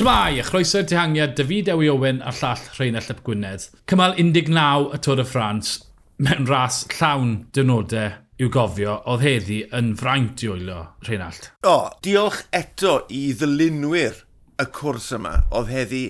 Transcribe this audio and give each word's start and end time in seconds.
Tymai, 0.00 0.38
a 0.40 0.42
chroeso'r 0.42 0.86
dihangiad, 0.88 1.34
David 1.36 1.66
Ewi 1.68 1.90
Owen 1.92 2.22
a 2.24 2.30
llall 2.32 2.62
Rheinald 2.78 3.10
Ap 3.12 3.18
Gwynedd. 3.20 3.66
Cymal 3.84 4.14
19 4.16 4.94
y 4.96 4.98
Tôr 5.04 5.20
y 5.20 5.26
Ffrans, 5.28 5.72
mewn 6.16 6.46
ras 6.48 6.78
llawn 6.94 7.34
dynodau 7.52 8.14
i'w 8.40 8.48
gofio, 8.54 8.94
oedd 9.04 9.20
heddi 9.26 9.58
yn 9.76 9.90
fraint 10.00 10.40
i 10.40 10.48
wylio 10.48 10.78
Rheinald. 11.04 11.50
O, 11.68 11.90
diolch 12.00 12.46
eto 12.56 12.94
i 13.12 13.26
ddylunwyr 13.36 14.22
y 14.56 14.66
cwrs 14.78 15.10
yma, 15.18 15.34
oedd 15.52 15.68
heddi 15.74 16.00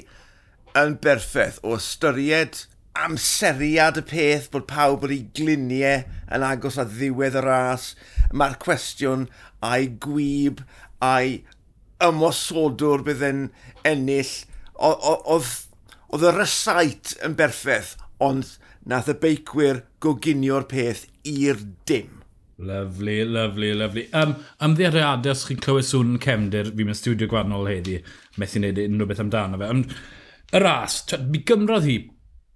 yn 0.78 0.94
berffaith 1.02 1.58
o 1.66 1.74
ystyried 1.80 2.60
amseriad 2.94 3.98
y 3.98 4.04
peth 4.06 4.46
bod 4.54 4.68
pawb 4.70 5.08
wedi 5.08 5.24
gliniau 5.34 6.06
yn 6.30 6.46
agos 6.46 6.78
at 6.78 6.94
ddiwedd 6.94 7.40
y 7.42 7.42
ras. 7.42 7.96
Mae'r 8.30 8.54
cwestiwn 8.62 9.26
a'i 9.66 9.90
gwyb 10.06 10.62
a'i 11.02 11.40
ymosodwr 12.04 13.04
bydd 13.06 13.26
yn 13.30 13.42
ennill, 13.88 14.32
oedd 14.80 16.24
y 16.26 16.32
rysait 16.36 17.14
yn 17.26 17.36
berffaith, 17.38 17.96
ond 18.22 18.56
nath 18.88 19.10
y 19.12 19.16
beicwyr 19.20 19.84
goginio'r 20.02 20.66
peth 20.70 21.06
i'r 21.28 21.60
dim. 21.88 22.20
Lyflu, 22.60 23.16
lyflu, 23.24 23.72
lyflu. 23.80 24.04
Um, 24.16 24.34
ymddiariadau 24.64 25.32
os 25.32 25.46
chi'n 25.48 25.60
clywed 25.64 25.86
sŵn 25.88 26.14
yn 26.14 26.22
cefndir, 26.24 26.72
fi 26.76 26.84
mewn 26.84 26.98
studio 26.98 27.28
gwannol 27.30 27.68
heddi, 27.70 28.00
methu 28.40 28.60
wneud 28.60 28.80
unrhyw 28.82 29.08
beth 29.08 29.22
amdano 29.24 29.60
fe. 29.60 29.70
Ond 29.72 29.94
y 30.52 30.60
ras, 30.60 30.98
mi 31.30 31.40
gymrodd 31.48 31.88
hi, 31.88 31.96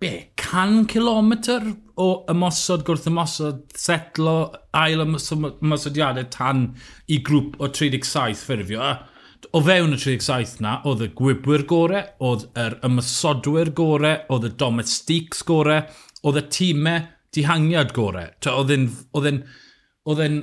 be, 0.03 0.13
100 0.41 0.85
km 0.93 1.33
o 2.01 2.09
ymosod 2.33 2.85
gwrth 2.85 3.09
ymosod, 3.09 3.65
setlo, 3.81 4.37
ail 4.77 5.07
ymosodiadau 5.07 6.29
tan 6.35 6.67
i 7.09 7.23
grŵp 7.25 7.57
o 7.63 7.73
37 7.73 8.45
ffurfio 8.45 8.93
o 9.55 9.61
fewn 9.63 9.95
y 9.95 9.99
37 10.03 10.63
na, 10.65 10.79
oedd 10.89 11.05
y 11.05 11.11
gwybwyr 11.15 11.63
gore, 11.71 12.01
oedd 12.27 12.49
yr 12.59 12.75
ymysodwyr 12.87 13.71
gore, 13.77 14.15
oedd 14.33 14.49
y 14.49 14.53
domestics 14.59 15.45
gore, 15.47 15.85
oedd 16.27 16.41
y 16.41 16.45
tîmau 16.57 17.05
dihangiad 17.35 17.93
gore. 17.95 18.25
Oedd 18.51 18.73
e'n 18.75 20.41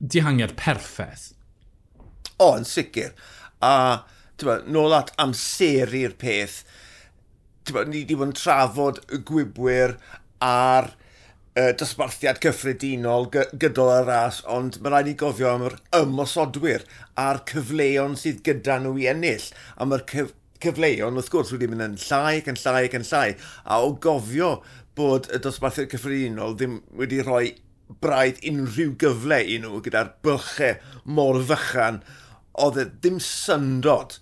dihangiad 0.00 0.56
perffaith. 0.58 1.30
O, 2.40 2.56
yn 2.56 2.66
sicr. 2.66 3.12
A, 3.62 4.02
tyma, 4.40 4.58
nôl 4.66 4.96
at 4.96 5.12
amseru'r 5.20 6.16
peth, 6.18 6.64
tyma, 7.68 7.84
ni 7.86 8.02
wedi 8.02 8.18
bod 8.18 8.32
yn 8.32 8.38
trafod 8.40 9.02
y 9.12 9.20
gwybwyr 9.28 9.94
a'r 10.42 10.90
uh, 11.58 11.70
dosbarthiad 11.78 12.40
cyffredinol 12.42 13.28
gydol 13.30 13.92
y 13.94 14.02
ras, 14.06 14.42
ond 14.46 14.78
mae 14.80 14.92
rhaid 14.92 15.10
i 15.12 15.16
gofio 15.22 15.50
am 15.52 15.64
yr 15.68 15.78
ymosodwyr 16.00 16.84
a'r 17.20 17.42
cyfleon 17.50 18.16
sydd 18.20 18.44
gyda 18.46 18.78
nhw 18.82 18.94
i 19.00 19.08
ennill. 19.12 19.48
A 19.76 19.88
mae'r 19.88 20.06
cyf 20.10 20.34
cyfleon, 20.60 21.16
wrth 21.16 21.32
gwrs, 21.32 21.54
wedi 21.54 21.70
mynd 21.70 21.86
yn 21.86 21.98
llai 22.02 22.40
ac 22.40 22.50
yn 22.52 22.60
llai 22.60 22.84
ac 22.86 22.96
yn 22.98 23.08
llai. 23.08 23.26
A 23.64 23.80
o 23.82 23.94
gofio 24.06 24.54
bod 24.98 25.30
y 25.32 25.40
dosbarthiad 25.42 25.90
cyffredinol 25.94 26.56
ddim 26.58 26.80
wedi 27.00 27.22
rhoi 27.24 27.54
braidd 28.04 28.42
unrhyw 28.46 28.92
gyfle 29.02 29.40
i 29.42 29.56
nhw 29.62 29.80
gyda'r 29.84 30.12
bylchau 30.26 30.76
mor 31.16 31.40
fychan, 31.48 32.02
oedd 32.60 32.78
e 32.78 32.84
ddim 32.90 33.18
syndod 33.24 34.18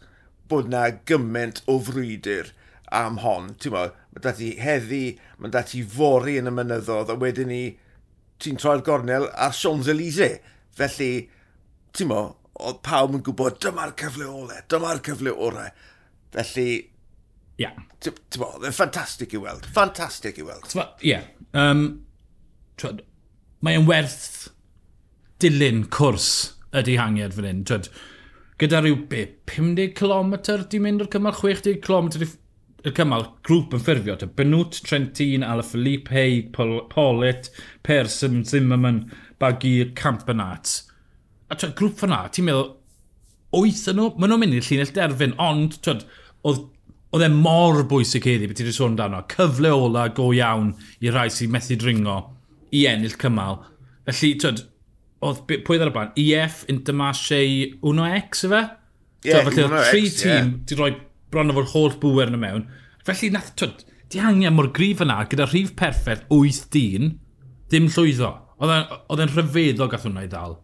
bod 0.48 0.70
na 0.72 0.86
gymaint 1.10 1.60
o 1.68 1.76
frwydr 1.84 2.54
am 2.94 3.20
hon. 3.24 3.52
Ti'n 3.60 3.74
mae 4.19 4.24
dati 4.24 4.50
heddi, 4.58 5.02
mae 5.38 5.52
dati 5.55 5.84
fori 5.86 6.36
yn 6.41 6.50
y 6.50 6.55
mynyddodd, 6.55 7.14
a 7.14 7.16
wedyn 7.22 7.52
ni 7.52 7.62
ti'n 8.42 8.58
troi'r 8.58 8.83
gornel 8.86 9.28
ar 9.30 9.55
Champs-Élysées. 9.55 10.41
Felly, 10.78 11.12
ti'n 11.94 12.11
mo, 12.11 12.22
oedd 12.58 12.83
pawb 12.86 13.14
yn 13.14 13.24
gwybod 13.27 13.58
dyma'r 13.62 13.94
cyfle 13.98 14.27
ole, 14.27 14.61
dyma'r 14.70 15.02
cyfle 15.06 15.34
orau. 15.34 15.70
Felly, 16.34 16.70
Yeah. 17.58 17.74
Ti'n 17.98 18.14
bo, 18.39 18.52
ffantastig 18.70 19.33
i 19.34 19.39
weld. 19.42 19.64
Ffantastig 19.74 20.36
i 20.39 20.45
weld. 20.46 20.70
Ie. 21.02 21.08
Yeah. 21.11 21.24
Um, 21.58 22.05
mae 23.67 23.74
yn 23.74 23.89
werth 23.89 24.52
dilyn 25.42 25.80
cwrs 25.90 26.29
y 26.70 26.85
dihangiad 26.86 27.35
fan 27.35 27.48
hyn. 27.48 27.64
Twyd, 27.67 27.89
gyda 28.62 28.85
rhyw 28.85 29.00
be, 29.11 29.24
50 29.50 29.90
km 29.98 30.36
di 30.70 30.83
mynd 30.85 31.02
o'r 31.02 31.11
cymal, 31.11 31.35
60 31.35 31.80
km 31.83 32.12
y 32.90 32.94
cymal, 32.96 33.26
grŵp 33.46 33.76
yn 33.76 33.84
ffurfio. 33.84 34.16
Ta 34.20 34.28
Benwt, 34.38 34.80
Trentin, 34.86 35.44
Alaphilippe, 35.46 36.12
Haig, 36.14 36.50
Pol 36.54 36.80
Polit, 36.92 37.50
Persson, 37.86 38.42
Zimmerman, 38.48 39.04
Bagir, 39.40 39.94
Campanats. 39.98 40.82
A 41.48 41.56
ta 41.56 41.70
grŵp 41.76 42.00
fyna, 42.02 42.24
ti'n 42.32 42.48
meddwl, 42.48 42.72
wyth 43.56 43.86
yn 43.92 44.00
nhw, 44.00 44.10
maen 44.16 44.34
nhw'n 44.34 44.42
mynd 44.44 44.58
i'r 44.58 44.66
llinell 44.66 44.96
derfyn, 44.96 45.36
ond 45.40 45.78
twyd, 45.84 46.04
oedd 46.48 46.66
oedd 47.16 47.24
e 47.24 47.28
mor 47.32 47.78
bwysig 47.88 48.26
heddi, 48.28 48.48
beth 48.50 48.58
ti'n 48.60 48.74
sôn 48.76 48.92
amdano, 48.92 49.22
cyfle 49.32 49.70
ola 49.72 50.08
go 50.12 50.28
iawn 50.36 50.74
i 51.00 51.12
rai 51.12 51.30
sy'n 51.32 51.52
methu 51.55 51.78
dringo 51.80 52.18
i 52.76 52.84
ennill 52.90 53.16
cymal. 53.20 53.62
Felly, 54.08 54.34
twyd, 54.42 54.66
oedd 55.24 55.40
pwy 55.48 55.78
ddar 55.78 55.88
y 55.88 55.94
blaen, 55.94 56.12
EF, 56.20 56.66
Intermarché, 56.68 57.40
Uno 57.88 58.05
X, 58.18 58.44
efe? 58.48 58.66
Yeah, 59.24 59.40
so, 59.40 59.50
felly, 59.50 59.84
tri 59.88 60.02
tîm 60.14 60.28
yeah. 60.28 60.50
di 60.68 60.76
roi 60.78 60.90
bron 61.33 61.52
o 61.52 61.56
fod 61.58 61.72
holl 61.74 61.96
bwer 62.02 62.30
yn 62.30 62.39
y 62.39 62.42
mewn. 62.42 62.66
Felly, 63.06 63.30
nath, 63.33 63.55
twyd, 63.58 63.84
di 64.12 64.20
angen 64.24 64.56
mor 64.56 64.70
grif 64.74 65.02
yna, 65.05 65.20
gyda 65.30 65.48
rhif 65.48 65.74
perffaith 65.78 66.24
8 66.33 66.68
dyn, 66.74 67.16
ddim 67.68 67.89
llwyddo. 67.92 68.33
Oedd 68.58 69.22
e'n 69.22 69.34
rhyfeddol 69.34 69.90
gath 69.92 70.06
hwnna 70.08 70.24
i 70.27 70.30
ddal. 70.30 70.58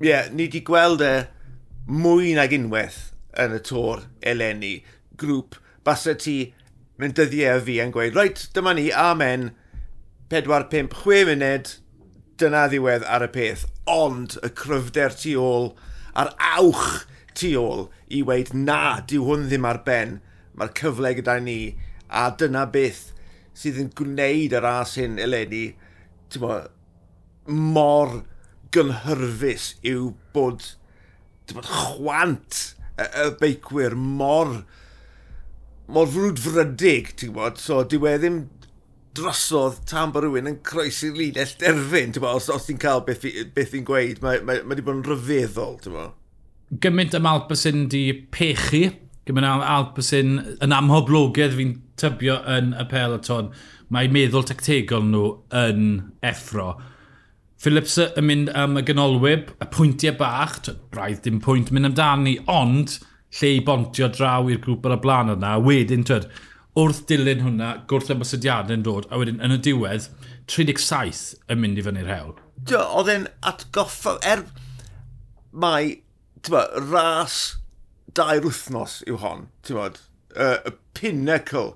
Ie, 0.00 0.08
yeah, 0.10 0.30
ni 0.32 0.48
wedi 0.48 0.62
gweld 0.66 1.02
e 1.04 1.12
mwy 1.88 2.34
nag 2.36 2.54
unwaith 2.56 3.00
yn 3.38 3.56
y 3.56 3.60
tor 3.66 4.06
eleni. 4.26 4.78
Grŵp, 5.18 5.58
basa 5.86 6.14
ti 6.18 6.38
mynd 6.98 7.16
dyddiau 7.18 7.58
a 7.58 7.64
fi 7.64 7.78
yn 7.82 7.92
gweud, 7.94 8.16
reit, 8.18 8.48
dyma 8.56 8.74
ni, 8.74 8.88
amen, 8.90 9.52
4, 10.32 10.66
5, 10.72 10.96
6 11.04 11.28
munud, 11.28 11.70
dyna 12.38 12.64
ddiwedd 12.70 13.06
ar 13.06 13.26
y 13.26 13.30
peth. 13.34 13.66
Ond 13.88 14.36
y 14.44 14.50
cryfder 14.54 15.14
tu 15.16 15.36
ôl, 15.40 15.70
a'r 16.18 16.34
awch 16.56 17.04
tu 17.38 17.52
ôl 17.60 17.86
i 18.14 18.22
weid 18.26 18.54
na, 18.54 18.98
dyw 19.08 19.26
hwn 19.26 19.46
ddim 19.48 19.68
ar 19.68 19.82
ben, 19.86 20.18
mae'r 20.58 20.74
cyfle 20.78 21.14
gyda 21.18 21.38
ni, 21.44 21.60
a 22.08 22.28
dyna 22.40 22.64
beth 22.72 23.08
sydd 23.58 23.78
yn 23.82 23.92
gwneud 23.98 24.56
yr 24.58 24.66
as 24.68 24.96
hyn 25.00 25.18
eleni, 25.22 25.64
ti'n 26.32 26.44
mo, 26.44 26.58
mor 27.48 28.20
gynhyrfus 28.74 29.70
yw 29.86 30.12
bod, 30.34 30.66
bod 31.54 31.70
chwant 31.70 32.60
y, 32.98 33.06
y 33.06 33.30
beicwyr 33.40 33.96
mor 33.96 34.60
mor 35.88 36.08
frwdfrydig, 36.12 37.14
ti'n 37.16 37.34
bod, 37.36 37.60
so 37.62 37.80
dyw 37.88 38.06
e 38.10 38.14
ddim 38.20 38.38
drosodd 39.16 39.80
tan 39.88 40.12
bod 40.12 40.26
rhywun 40.26 40.50
yn 40.50 40.58
croesi'r 40.66 41.16
linell 41.16 41.54
derfyn, 41.62 42.12
ti'n 42.12 42.24
bod, 42.24 42.36
os, 42.42 42.50
os 42.52 42.68
ti'n 42.68 42.80
cael 42.82 43.02
beth, 43.06 43.24
beth 43.56 43.76
i'n 43.78 43.86
gweud, 43.88 44.20
mae 44.22 44.42
wedi 44.44 44.84
bod 44.84 44.98
yn 44.98 45.06
rhyfeddol, 45.06 45.78
ti'n 45.82 45.96
bod 45.96 46.16
gymaint 46.70 47.14
am 47.16 47.26
Alpesyn 47.28 47.86
di 47.88 48.12
pechu, 48.12 48.90
gymaint 49.28 49.48
am 49.48 49.64
Alpesyn 49.64 50.36
yn 50.64 50.74
amhoblogedd 50.76 51.56
fi'n 51.56 51.74
tybio 52.00 52.38
yn 52.56 52.74
y 52.76 52.86
peloton, 52.90 53.50
mae 53.94 54.10
meddwl 54.12 54.46
tactegol 54.48 55.06
nhw 55.08 55.26
yn 55.56 55.84
effro. 56.26 56.74
Phillips 57.58 57.96
yn 58.04 58.26
mynd 58.28 58.50
am 58.54 58.76
y 58.78 58.84
ganolwyb, 58.86 59.54
y 59.58 59.68
pwyntiau 59.74 60.14
bach, 60.20 60.60
braidd 60.92 61.24
dim 61.24 61.40
pwynt 61.42 61.72
mynd 61.74 61.90
amdani, 61.90 62.36
ond 62.52 62.98
lle 63.40 63.54
i 63.56 63.64
bontio 63.64 64.10
draw 64.12 64.46
i'r 64.52 64.60
grŵp 64.62 64.86
ar 64.86 64.98
y 64.98 65.00
blaen 65.02 65.32
yna, 65.34 65.56
wedyn, 65.64 66.04
twyd, 66.06 66.28
wrth 66.78 67.00
dilyn 67.08 67.42
hwnna, 67.42 67.72
gwrth 67.90 68.12
ymwysydiadau'n 68.14 68.84
dod, 68.86 69.08
a 69.10 69.18
wedyn 69.18 69.40
yn 69.44 69.56
y 69.56 69.58
diwedd, 69.64 70.10
37 70.52 71.24
yn 71.50 71.60
mynd 71.64 71.80
i 71.80 71.84
fyny'r 71.84 72.12
hewl. 72.12 72.36
Oedd 72.76 73.10
e'n 73.12 73.26
atgoffa, 73.48 74.14
er 74.22 74.44
mae 75.50 75.96
tyma, 76.44 76.66
ras 76.90 77.56
dair 78.16 78.44
wythnos 78.44 79.00
yw 79.08 79.18
hon, 79.22 79.48
ti'n 79.66 79.78
bod, 79.78 79.98
y 80.34 80.46
uh, 80.46 80.72
pinnacle 80.96 81.72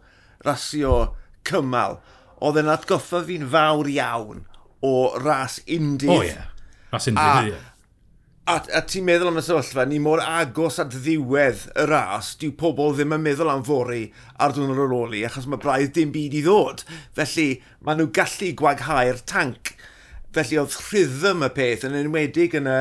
rasio 0.46 1.12
cymal, 1.48 2.00
oedd 2.42 2.60
yn 2.62 2.70
atgoffa 2.72 3.22
fi'n 3.26 3.48
fawr 3.52 3.90
iawn 3.90 4.46
o 4.82 4.94
ras 5.22 5.60
indydd. 5.66 6.10
O 6.10 6.16
oh, 6.18 6.24
ie, 6.26 6.32
yeah. 6.32 6.48
ras 6.94 7.10
indydd, 7.10 7.52
ie. 7.52 7.60
A, 8.50 8.56
a 8.74 8.80
ti'n 8.82 9.04
meddwl 9.06 9.30
am 9.30 9.38
y 9.38 9.42
sefyllfa, 9.46 9.84
ni 9.86 10.00
mor 10.02 10.18
agos 10.18 10.80
at 10.82 10.90
ddiwedd 10.90 11.68
y 11.78 11.84
ras, 11.86 12.32
dyw 12.40 12.50
pobl 12.58 12.96
ddim 12.96 13.14
yn 13.14 13.22
meddwl 13.22 13.52
am 13.52 13.62
fori 13.66 14.08
ar 14.42 14.54
dwrnod 14.56 14.80
ar 14.82 14.94
oli, 14.96 15.20
achos 15.28 15.46
mae 15.46 15.62
braidd 15.62 15.92
dim 15.94 16.10
byd 16.14 16.34
i 16.40 16.42
ddod. 16.42 16.82
Felly, 17.14 17.46
maen 17.86 18.02
nhw 18.02 18.10
gallu 18.18 18.50
gwaghau'r 18.58 19.22
tanc. 19.30 19.76
Felly, 20.34 20.58
oedd 20.58 20.74
rhythm 20.88 21.46
y 21.46 21.52
peth 21.54 21.86
yn 21.86 21.94
enwedig 22.00 22.58
yn 22.58 22.66
y, 22.66 22.80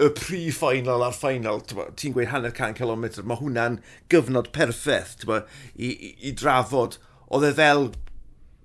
y 0.00 0.08
pre-final 0.16 1.04
a'r 1.04 1.16
final, 1.16 1.60
ti'n 1.68 2.14
gweud 2.16 2.30
hanner 2.32 2.54
can 2.56 2.76
kilometr, 2.76 3.24
mae 3.28 3.40
hwnna'n 3.42 3.80
gyfnod 4.12 4.48
perffaith 4.56 5.26
i, 5.28 5.90
i, 5.90 6.12
i 6.28 6.32
drafod. 6.32 6.96
Oedd 7.32 7.50
e 7.50 7.52
fel 7.58 7.90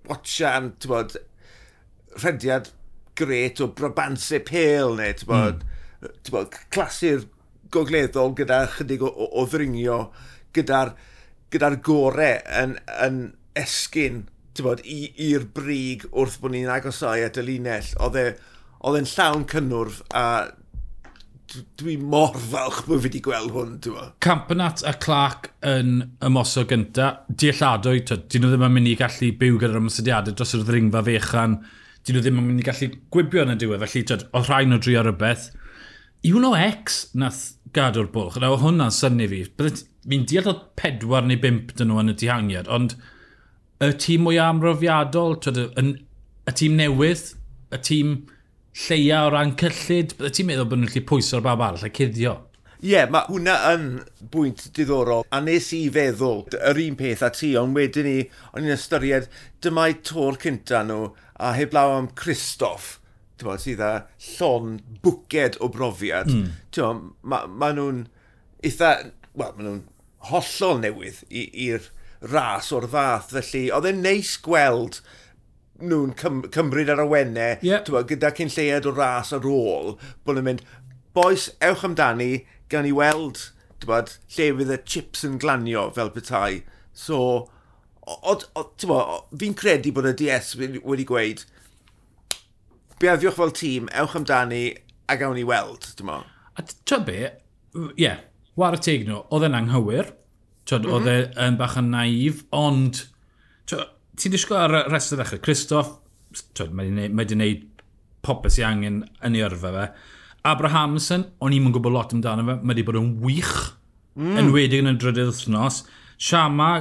watchan, 0.08 0.72
bod, 0.88 1.18
rhediad 2.16 2.72
gret 3.18 3.60
o 3.64 3.68
Brabantse 3.76 4.40
Pale 4.48 4.96
neu, 4.96 5.18
ti'n 5.20 5.32
bod, 5.32 5.66
mm. 5.66 6.32
bod, 6.32 6.56
clasur 6.72 7.28
gogleddol 7.74 8.32
gyda 8.38 8.64
chydig 8.78 9.04
o, 9.04 9.12
o, 9.12 9.28
o 9.42 9.46
ddringio, 9.52 10.00
gyda'r 10.56 10.96
gyda 11.52 11.74
gorau 11.84 12.40
yn, 12.62 12.78
yn 13.04 13.20
esgyn 13.58 14.26
i'r 14.58 15.44
brig 15.54 16.08
wrth 16.10 16.40
bod 16.42 16.56
ni'n 16.56 16.72
agosau 16.72 17.22
at 17.24 17.38
y 17.38 17.44
linell. 17.46 17.92
Oedd 18.04 18.18
e, 18.18 18.26
e'n 18.98 19.10
llawn 19.12 19.46
cynnwrf 19.52 20.00
a 20.18 20.24
dwi 21.80 21.96
mor 21.98 22.36
falch 22.36 22.84
bod 22.88 23.02
fi 23.02 23.08
wedi 23.08 23.22
gweld 23.24 23.54
hwn, 23.56 23.76
ti'n 23.84 23.96
ma. 23.96 24.08
Campanat 24.24 24.84
a 24.88 24.94
Clark 25.00 25.52
yn 25.66 25.92
ymoso 26.26 26.66
gynta, 26.68 27.10
dealladwy, 27.30 28.04
dyn 28.08 28.44
nhw 28.44 28.52
ddim 28.52 28.66
yn 28.68 28.76
mynd 28.76 28.92
i 28.92 28.96
gallu 29.00 29.32
byw 29.40 29.60
gyda'r 29.62 29.80
ymwysodiadau 29.82 30.36
dros 30.38 30.56
yr 30.58 30.66
ddringfa 30.68 31.04
fechan, 31.08 31.58
dyn 32.04 32.18
nhw 32.18 32.26
ddim 32.26 32.42
yn 32.42 32.50
mynd 32.50 32.64
i 32.64 32.68
gallu 32.68 32.90
gwibio 33.14 33.46
yn 33.46 33.56
y 33.56 33.58
diwedd, 33.64 33.86
felly 33.86 34.04
tyd, 34.12 34.28
oedd 34.32 34.52
rhain 34.52 34.76
o 34.76 34.82
drio 34.84 35.04
rhywbeth. 35.06 35.50
Iwno 36.28 36.54
X 36.60 37.02
nath 37.18 37.44
gadw'r 37.76 38.12
bwlch, 38.14 38.40
a 38.42 38.54
hwnna'n 38.64 38.96
syni 38.96 39.30
fi, 39.32 39.44
fi'n 39.58 40.28
deall 40.28 40.52
oedd 40.52 40.64
pedwar 40.80 41.28
neu 41.28 41.40
bimp 41.42 41.76
dyn 41.78 41.92
nhw 41.92 42.02
yn 42.04 42.14
y 42.14 42.18
dihangiad, 42.24 42.72
ond 42.74 42.98
y 43.84 43.94
tîm 44.04 44.26
mwy 44.26 44.40
amrofiadol, 44.42 45.38
tyd, 45.44 45.62
y, 45.64 45.92
y 46.48 46.58
tîm 46.58 46.80
newydd, 46.80 47.30
y 47.72 47.80
tîm 47.84 48.18
lleia 48.86 49.24
o 49.26 49.32
ran 49.34 49.56
cyllid, 49.60 50.14
bydde 50.18 50.34
ti'n 50.38 50.50
meddwl 50.50 50.70
bod 50.70 50.82
nhw'n 50.82 50.92
gallu 50.92 51.08
pwyso'r 51.10 51.44
bab 51.46 51.64
arall 51.66 51.88
a 51.88 51.90
cuddio. 51.94 52.36
Ie, 52.78 52.92
yeah, 52.92 53.08
mae 53.10 53.26
hwnna 53.26 53.56
yn 53.72 53.86
bwynt 54.34 54.68
diddorol, 54.78 55.26
a 55.34 55.40
nes 55.42 55.72
i 55.74 55.88
feddwl 55.94 56.44
yr 56.60 56.82
un 56.84 56.98
peth 57.00 57.24
a 57.26 57.32
ti, 57.34 57.56
ond 57.58 57.74
wedyn 57.78 58.06
ni, 58.06 58.18
o'n 58.54 58.68
i'n 58.68 58.76
ystyried 58.76 59.32
dyma'i 59.66 59.98
tor 60.06 60.38
cynta 60.44 60.84
nhw 60.86 61.08
a 61.42 61.56
heblaw 61.58 61.96
am 61.96 62.12
Christoph, 62.20 63.00
ti'n 63.38 63.50
bod, 63.50 63.64
sydd 63.64 63.82
â 63.82 63.92
llon 64.28 64.78
bwced 65.02 65.58
o 65.58 65.72
brofiad. 65.74 66.30
Mm. 66.30 66.54
Ti'n 66.76 67.02
mae 67.26 67.50
ma 67.50 67.72
nhw'n 67.74 68.06
eitha, 68.62 68.94
wel, 69.34 69.56
mae 69.58 69.66
nhw'n 69.66 69.86
hollol 70.30 70.84
newydd 70.84 71.24
i'r 71.34 71.90
ras 72.22 72.70
o'r 72.74 72.86
fath, 72.94 73.34
felly 73.34 73.68
oedd 73.74 73.90
e'n 73.90 74.04
neis 74.06 74.36
gweld 74.46 75.02
nhw'n 75.82 76.14
cym 76.18 76.42
cymryd 76.54 76.90
ar 76.90 77.04
y 77.04 77.08
wennau 77.12 77.58
yep. 77.66 77.90
Yeah. 77.90 78.06
gyda 78.10 78.32
cyn 78.38 78.52
lleiad 78.54 78.88
o 78.90 78.94
ras 78.96 79.34
ar 79.36 79.46
ôl, 79.46 79.96
bod 80.26 80.38
nhw'n 80.38 80.48
mynd, 80.48 80.64
boes, 81.18 81.50
ewch 81.64 81.86
amdani, 81.88 82.46
gan 82.72 82.88
i 82.88 82.94
weld 82.96 83.50
bod, 83.86 84.16
lle 84.34 84.50
fydd 84.58 84.74
y 84.74 84.80
chips 84.90 85.24
yn 85.28 85.38
glanio 85.42 85.88
fel 85.94 86.10
petai. 86.16 86.64
So, 86.98 87.48
fi'n 88.08 89.58
credu 89.58 89.94
bod 89.94 90.10
y 90.10 90.16
DS 90.18 90.56
wedi 90.58 91.06
gweud, 91.08 91.44
beaddiwch 93.02 93.38
fel 93.38 93.54
tîm, 93.54 93.92
ewch 94.02 94.16
amdani, 94.18 94.64
a 95.08 95.18
gawn 95.20 95.38
ni 95.38 95.46
weld, 95.48 95.92
dim 96.00 96.10
ond. 96.16 96.34
A 96.58 96.66
ti'n 96.66 97.06
be, 97.06 97.20
ie, 97.28 97.92
yeah, 98.08 98.24
war 98.58 98.76
y 98.76 98.82
teg 98.82 99.06
nhw, 99.06 99.22
oedd 99.30 99.46
e'n 99.46 99.60
anghywir, 99.60 100.10
mm 100.10 100.74
-hmm. 100.74 100.96
oedd 100.98 101.38
e'n 101.38 101.60
bach 101.60 101.78
yn 101.80 101.94
naif, 101.94 102.42
ond 102.56 103.06
ti'n 104.18 104.34
disgwyl 104.34 104.64
ar 104.66 104.78
y 104.80 104.84
rest 104.92 105.14
o 105.14 105.20
ddechrau? 105.20 105.42
Christoph, 105.46 105.96
mae 106.74 106.90
wedi 106.90 106.94
gwneud, 106.94 107.34
gwneud 107.34 107.66
popeth 108.26 108.58
sy'n 108.58 108.68
angen 108.70 109.02
yn 109.26 109.38
ei 109.38 109.46
yrfa 109.46 109.74
fe. 109.76 109.88
Abrahamson, 110.48 111.26
o'n 111.44 111.56
i'n 111.56 111.72
gwybod 111.76 111.94
lot 111.94 112.16
amdano 112.16 112.46
fe, 112.48 112.58
mae 112.62 112.74
wedi 112.74 112.86
bod 112.88 113.00
yn 113.02 113.14
wych, 113.24 113.56
mm. 114.18 114.34
yn 114.34 114.44
enwedig 114.46 114.84
yn 114.84 114.94
y 114.94 114.98
drydydd 115.02 115.32
wythnos. 115.32 115.84
Siama, 116.18 116.72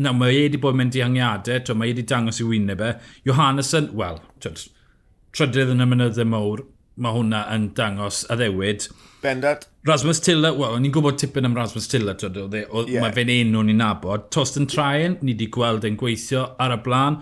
na, 0.00 0.14
mae 0.16 0.34
wedi 0.36 0.60
bod 0.60 0.76
yn 0.76 0.82
mynd 0.82 0.98
i 0.98 1.04
angiadau, 1.06 1.78
mae 1.78 1.92
wedi 1.92 2.06
dangos 2.08 2.40
i 2.42 2.48
wyneb 2.48 2.84
e. 2.84 2.92
Johannesson, 3.28 3.90
wel, 3.98 4.20
trydydd 4.40 5.74
yn 5.74 5.84
y 5.84 5.88
mynyddau 5.90 6.28
mawr, 6.30 6.64
mae 7.00 7.16
hwnna 7.16 7.44
yn 7.54 7.70
dangos 7.76 8.22
a 8.30 8.36
ddewyd. 8.38 8.86
Bendant. 9.20 9.66
Rasmus 9.88 10.20
Tiller, 10.24 10.54
wel, 10.56 10.78
ni'n 10.80 10.92
gwybod 10.94 11.18
tipyn 11.20 11.48
am 11.48 11.56
Rasmus 11.56 11.88
Tilla, 11.90 12.14
yeah. 12.20 13.02
mae 13.02 13.12
fe'n 13.16 13.32
enw 13.32 13.64
ni'n 13.66 13.80
nabod. 13.80 14.28
Tostan 14.32 14.68
Traen, 14.70 15.18
ni 15.20 15.34
wedi 15.34 15.50
gweld 15.52 15.84
e'n 15.88 15.98
gweithio 16.00 16.46
ar 16.60 16.76
y 16.76 16.80
blaen. 16.84 17.20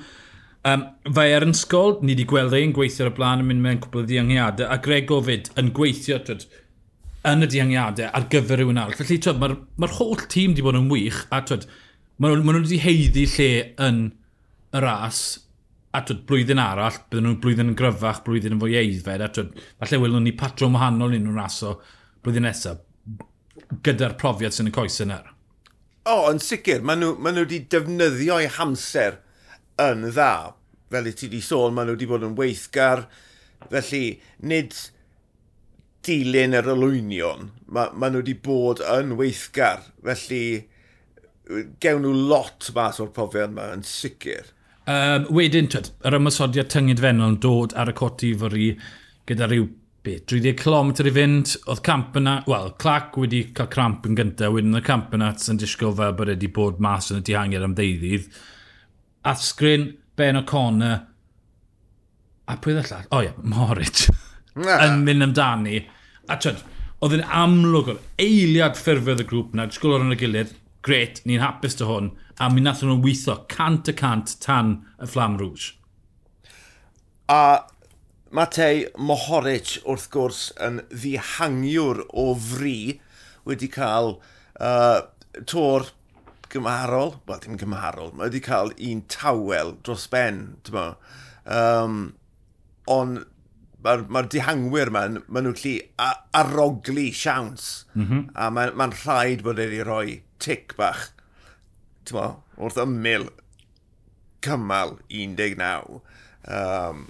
Um, 0.69 0.85
fe 1.15 1.27
er 1.33 1.47
yn 1.47 1.55
sgol, 1.57 1.99
ni 2.03 2.15
wedi 2.15 2.27
gweld 2.29 2.55
e'n 2.59 2.75
gweithio 2.77 3.07
ar 3.07 3.13
y 3.13 3.17
blaen 3.19 3.43
yn 3.45 3.51
mynd 3.51 3.65
mewn 3.65 3.83
cwbl 3.85 4.03
o 4.03 4.07
ddiangiadau, 4.07 4.71
a 4.71 4.79
Greg 4.85 5.09
Gofid 5.11 5.51
yn 5.59 5.73
gweithio 5.75 6.21
twyd, 6.27 6.47
yn 7.31 7.47
y 7.47 7.51
diangiadau 7.55 8.11
ar 8.15 8.31
gyfer 8.35 8.63
rhywun 8.63 8.81
arall. 8.83 8.99
Felly, 8.99 9.21
mae'r 9.43 9.59
ma, 9.79 9.91
holl 9.99 10.27
tîm 10.27 10.55
wedi 10.55 10.67
bod 10.67 10.79
yn 10.79 10.91
wych, 10.93 11.25
a 11.35 11.43
twyd, 11.47 11.67
maen 12.19 12.43
nhw 12.43 12.63
wedi 12.63 12.83
heiddi 12.83 13.27
lle 13.37 13.53
yn 13.89 14.03
y 14.75 14.83
ras 14.85 15.23
a 15.97 16.03
twyd, 16.05 16.25
blwyddyn 16.29 16.61
arall, 16.63 16.99
bydden 17.09 17.27
nhw'n 17.29 17.41
blwyddyn 17.43 17.73
yn 17.73 17.79
gryfach, 17.79 18.21
blwyddyn 18.27 18.57
yn 18.57 18.61
fwy 18.63 18.77
eiddfed, 18.81 19.25
a 19.25 19.31
twyd, 19.33 19.63
falle 19.81 20.03
wylwn 20.03 20.27
ni 20.29 20.35
patrwm 20.37 20.77
wahanol 20.77 21.17
un 21.17 21.25
nhw'n 21.25 21.41
raso 21.41 21.79
blwyddyn 22.25 22.45
nesaf, 22.49 22.83
gyda'r 23.85 24.19
profiad 24.21 24.57
sy'n 24.57 24.71
y 24.71 24.75
coes 24.75 25.01
yna. 25.05 25.23
O, 26.09 26.13
oh, 26.13 26.27
yn 26.33 26.41
sicr, 26.43 26.85
maen 26.85 27.03
nhw, 27.03 27.15
maen 27.21 27.37
nhw 27.37 27.47
wedi 27.47 27.63
defnyddio 27.73 28.39
eu 28.45 28.53
hamser 28.59 29.19
yn 29.83 30.07
dda. 30.09 30.55
Fel 30.89 31.11
i 31.11 31.13
ti 31.13 31.29
wedi 31.29 31.43
sôn, 31.45 31.75
maen 31.77 31.91
nhw 31.91 31.99
wedi 31.99 32.09
bod 32.09 32.25
yn 32.25 32.37
weithgar, 32.39 33.05
felly 33.69 34.05
nid 34.41 34.77
dilyn 36.07 36.57
yr 36.57 36.71
olwynion, 36.73 37.51
maen 37.69 37.97
ma 38.01 38.09
nhw 38.09 38.23
wedi 38.23 38.37
bod 38.45 38.81
yn 38.85 39.17
weithgar, 39.19 39.85
felly 40.05 40.45
gewn 41.81 42.05
nhw 42.05 42.15
lot 42.31 42.71
mas 42.77 43.01
o'r 43.03 43.13
profiad 43.17 43.53
yma 43.53 43.71
yn 43.77 43.85
sicr. 43.89 44.53
Um, 44.89 45.27
wedyn, 45.37 45.67
twyd, 45.69 45.91
yr 46.09 46.17
ymwysodiad 46.17 46.71
tynged 46.73 47.03
fenol 47.03 47.35
yn 47.35 47.43
dod 47.45 47.75
ar 47.77 47.91
y 47.91 47.95
coti 47.99 48.31
fori 48.41 48.71
gyda 49.29 49.49
rhyw 49.51 49.67
be, 50.07 50.15
30 50.31 50.55
km 50.57 50.93
i 51.05 51.13
fynd, 51.13 51.51
oedd 51.69 51.83
camp 51.85 52.17
yna, 52.17 52.39
wel, 52.49 52.71
Clac 52.81 53.19
wedi 53.21 53.43
cael 53.57 53.69
cramp 53.75 54.07
yn 54.09 54.17
gyntaf, 54.17 54.55
wedyn 54.55 54.79
y 54.79 54.83
camp 54.87 55.13
yna 55.17 55.35
sy'n 55.43 55.61
disgwyl 55.61 55.93
fel 55.99 56.15
bod 56.17 56.33
wedi 56.33 56.49
bod 56.57 56.81
mas 56.81 57.11
yn 57.13 57.21
y 57.21 57.27
dihangiad 57.29 57.67
am 57.67 57.75
ddeuddydd. 57.77 58.31
Asgrin, 59.29 59.91
Ben 60.17 60.41
O'Connor, 60.41 61.03
a 62.49 62.57
pwy 62.57 62.79
ddall? 62.79 63.05
O 63.11 63.19
oh, 63.19 63.27
ie, 63.27 63.29
yeah, 63.29 63.45
Moritz, 63.45 64.09
yn 64.87 65.03
mynd 65.05 65.27
amdani. 65.29 65.83
A 66.33 66.39
twyd, 66.41 66.65
oedd 67.05 67.19
yn 67.19 67.27
amlwg 67.43 67.93
o'r 67.93 68.01
eiliad 68.25 68.81
ffurfedd 68.81 69.21
y 69.21 69.29
grŵp 69.29 69.53
yna, 69.53 69.69
disgwyl 69.69 69.99
o'r 69.99 70.09
yn 70.09 70.17
y 70.17 70.21
gilydd, 70.25 70.57
gret, 70.89 71.21
ni'n 71.29 71.45
hapus 71.45 71.77
dy 71.79 71.89
hwn, 71.89 72.13
a 72.41 72.49
mi 72.53 72.63
nath 72.65 72.85
nhw'n 72.85 73.03
weithio 73.05 73.43
cant 73.53 73.91
y 73.91 73.95
cant 73.99 74.39
tan 74.45 74.79
y 74.97 75.09
Flam 75.11 75.37
Rouge. 75.41 75.75
A 77.29 77.69
Matei 78.33 78.87
Mohoric 78.97 79.77
wrth 79.89 80.09
gwrs 80.13 80.41
yn 80.65 80.83
ddihangiwr 80.93 82.03
o 82.09 82.31
fri 82.41 83.01
wedi 83.49 83.69
cael 83.73 84.17
uh, 84.61 85.01
tor 85.49 85.91
gymharol, 86.53 87.19
wel 87.29 87.41
dim 87.45 87.59
gymharol, 87.61 88.15
mae 88.15 88.29
wedi 88.31 88.45
cael 88.45 88.73
un 88.91 89.03
tawel 89.13 89.75
dros 89.85 90.07
ben, 90.13 90.45
ti'n 90.65 90.77
mo. 90.77 90.87
Um, 91.59 91.99
ond 92.89 93.27
mae'r 93.85 94.07
ma, 94.13 94.25
dihangwyr 94.25 94.93
ma'n, 94.93 95.21
maen 95.29 95.49
nhw'n 95.49 95.61
lli 95.61 95.75
arogli 96.37 97.11
siawns, 97.13 97.69
mm 97.95 98.07
-hmm. 98.07 98.25
a 98.35 98.49
mae'n 98.53 98.75
ma 98.77 98.89
rhaid 98.93 99.45
bod 99.45 99.61
wedi 99.61 99.85
rhoi 99.85 100.19
tic 100.43 100.75
bach, 100.79 101.11
tyma, 102.09 102.39
wrth 102.59 102.81
ymyl 102.83 103.29
cymal 104.45 104.97
19. 105.09 106.01
Um, 106.49 107.05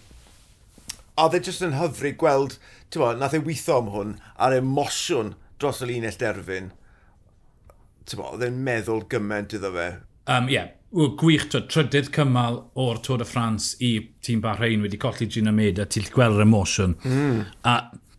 a 1.19 1.29
e 1.35 1.43
jyst 1.43 1.65
yn 1.67 1.77
hyfryd 1.79 2.19
gweld, 2.21 2.57
ti'n 2.89 2.99
tyma, 2.99 3.13
nath 3.19 3.37
e 3.37 3.43
weithio 3.45 3.79
am 3.83 3.93
hwn 3.95 4.17
ar 4.37 4.57
emosiwn 4.57 5.35
dros 5.61 5.83
y 5.85 5.93
linell 5.93 6.19
derfyn. 6.21 6.73
Ti'n 6.73 8.17
Tyma, 8.17 8.33
oedd 8.33 8.45
e'n 8.47 8.61
meddwl 8.65 9.05
gymaint 9.13 9.53
iddo 9.59 9.69
fe. 9.75 9.89
Um, 10.33 10.49
yeah, 10.53 10.71
gwych, 10.93 11.49
twyd, 11.53 11.69
trydydd 11.73 12.11
cymal 12.15 12.63
o'r 12.79 13.01
Tôr 13.05 13.25
y 13.25 13.29
Ffrans 13.29 13.75
i 13.85 13.93
tîm 14.25 14.41
Bahrein 14.45 14.85
wedi 14.85 15.01
colli 15.01 15.29
Gina 15.29 15.53
Meda, 15.53 15.85
ti'n 15.85 16.09
gweld 16.15 16.39
yr 16.39 16.47
emosiwn. 16.47 16.97
Mm. 17.05 17.43
A 17.69 17.75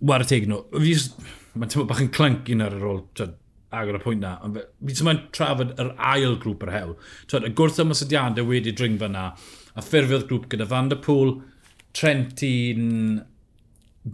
war 0.06 0.24
y 0.24 0.30
teg 0.30 0.46
nhw, 0.50 0.62
fi 0.76 0.96
mae'n 1.56 1.72
teimlo 1.72 1.88
bach 1.90 2.04
yn 2.04 2.12
clync 2.14 2.52
un 2.54 2.66
ar 2.66 2.76
ar 2.78 2.90
ôl 2.92 3.02
agor 3.76 4.00
y 4.00 4.02
pwynt 4.04 4.24
na. 4.24 4.36
Fi 4.42 4.94
ddim 4.94 5.12
yn 5.12 5.22
trafod 5.36 5.74
yr 5.82 5.94
ail 6.12 6.38
grŵp 6.42 6.66
yr 6.66 6.74
hewl. 6.74 6.96
Twyd, 7.30 7.48
y 7.50 7.54
gwrth 7.58 7.82
ymwysodiadau 7.84 8.48
wedi 8.50 8.74
dringfa 8.76 9.10
na, 9.12 9.30
a 9.78 9.86
ffurfiodd 9.86 10.28
grŵp 10.30 10.50
gyda 10.54 10.68
Van 10.70 10.90
der 10.92 11.02
Pŵl, 11.06 11.36
Trentin, 11.98 13.22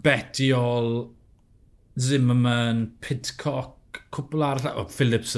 Betiol, 0.03 0.91
Zimmerman, 1.99 2.87
Pitcock, 3.01 4.01
cwpl 4.15 4.47
arall, 4.49 4.81
o, 4.83 4.87
Phillips, 4.91 5.35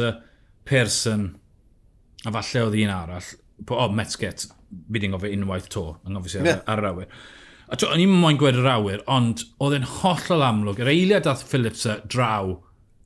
Pearson, 0.67 1.29
a 2.25 2.33
falle 2.33 2.67
oedd 2.67 2.79
un 2.81 2.93
arall. 2.93 3.33
O, 3.67 3.73
oh, 3.73 3.89
Metzget, 3.93 4.47
fi 4.91 5.01
di'n 5.01 5.13
gofio 5.13 5.33
unwaith 5.33 5.69
to, 5.73 5.89
yn 6.07 6.17
gofio 6.17 6.45
yeah. 6.45 6.63
ar 6.69 6.81
yr 6.81 6.89
awyr. 6.91 7.19
A 7.67 7.75
to, 7.75 7.89
o'n 7.91 8.01
i'n 8.01 8.13
moyn 8.21 8.39
gwed 8.39 8.57
yr 8.57 8.69
awyr, 8.71 9.03
ond 9.11 9.43
oedd 9.63 9.75
e'n 9.77 9.89
hollol 9.99 10.45
amlwg. 10.47 10.81
Yr 10.81 10.91
eiliad 10.93 11.25
dath 11.27 11.43
Phillips 11.49 11.85
draw 12.07 12.55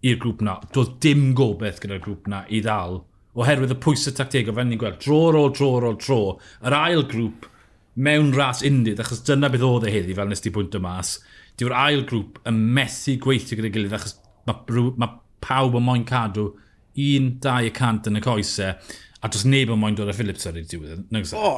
i'r 0.08 0.20
grŵp 0.22 0.42
na. 0.46 0.58
Doedd 0.74 0.98
dim 1.04 1.32
gobeith 1.38 1.82
gyda'r 1.84 2.02
grŵp 2.04 2.30
na 2.32 2.44
i 2.50 2.62
ddal. 2.66 3.02
Oherwydd 3.38 3.76
y 3.76 3.80
pwysau 3.80 4.16
tactegau, 4.18 4.56
fel 4.58 4.68
ni'n 4.68 4.82
gweld, 4.82 5.00
dro 5.04 5.20
ar 5.30 5.38
ôl, 5.40 5.52
dro 5.56 5.70
ar 5.78 5.88
ôl, 5.92 6.00
tro, 6.02 6.22
Yr 6.68 6.76
ail 6.76 7.06
grŵp 7.12 7.48
mewn 7.96 8.34
ras 8.36 8.64
undydd, 8.68 9.00
achos 9.04 9.24
dyna 9.28 9.50
beth 9.52 9.64
oedd 9.68 9.88
e 9.88 9.94
heddi, 9.94 10.16
fel 10.18 10.32
nes 10.32 10.44
ti 10.44 10.52
bwynt 10.54 10.76
o 10.76 10.82
mas, 10.84 11.18
dyw'r 11.60 11.76
ail 11.76 12.04
grŵp 12.10 12.42
yn 12.50 12.60
methu 12.76 13.18
gweithio 13.24 13.60
gyda'i 13.60 13.74
gilydd, 13.76 13.96
achos 13.98 14.18
mae, 14.50 14.84
mae 15.00 15.16
pawb 15.44 15.78
yn 15.80 15.88
moyn 15.88 16.06
cadw 16.08 16.50
1-2 17.00 17.72
cant 17.76 18.10
yn 18.12 18.20
y 18.20 18.24
coesau, 18.26 18.76
a 19.22 19.30
dros 19.30 19.46
neb 19.46 19.72
yn 19.72 19.80
moyn 19.80 19.96
dod 19.98 20.10
â 20.12 20.18
Phillips 20.18 20.48
ar 20.50 20.58
ei 20.58 20.66
diwedd. 20.68 21.06
E? 21.14 21.24
O, 21.38 21.54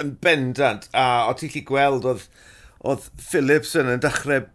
yn 0.00 0.14
bendant, 0.24 0.88
a 0.96 1.28
o 1.28 1.34
ti'n 1.38 1.52
lli 1.52 1.64
gweld 1.68 2.06
oedd, 2.08 2.26
oedd 2.84 3.10
Phillips 3.20 3.74
yn 3.80 3.92
dechrau 4.02 4.46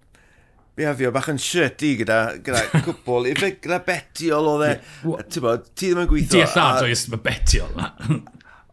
behafio 0.80 1.12
bach 1.16 1.30
yn 1.34 1.40
shirty 1.42 1.94
gyda, 2.02 2.20
gyda 2.46 2.66
cwbl, 2.86 3.30
ife 3.34 3.54
gyda 3.64 3.82
betiol 3.86 4.52
oedd 4.54 4.68
e, 4.70 4.74
ti'n 5.04 5.46
bod, 5.46 5.72
ti 5.74 5.90
ddim 5.90 6.04
yn 6.06 6.12
gweithio. 6.12 6.38
Di 6.38 6.46
allad 6.48 6.86
oes, 6.88 7.08
mae 7.12 7.24
betiol 7.26 7.74
na. 7.78 7.90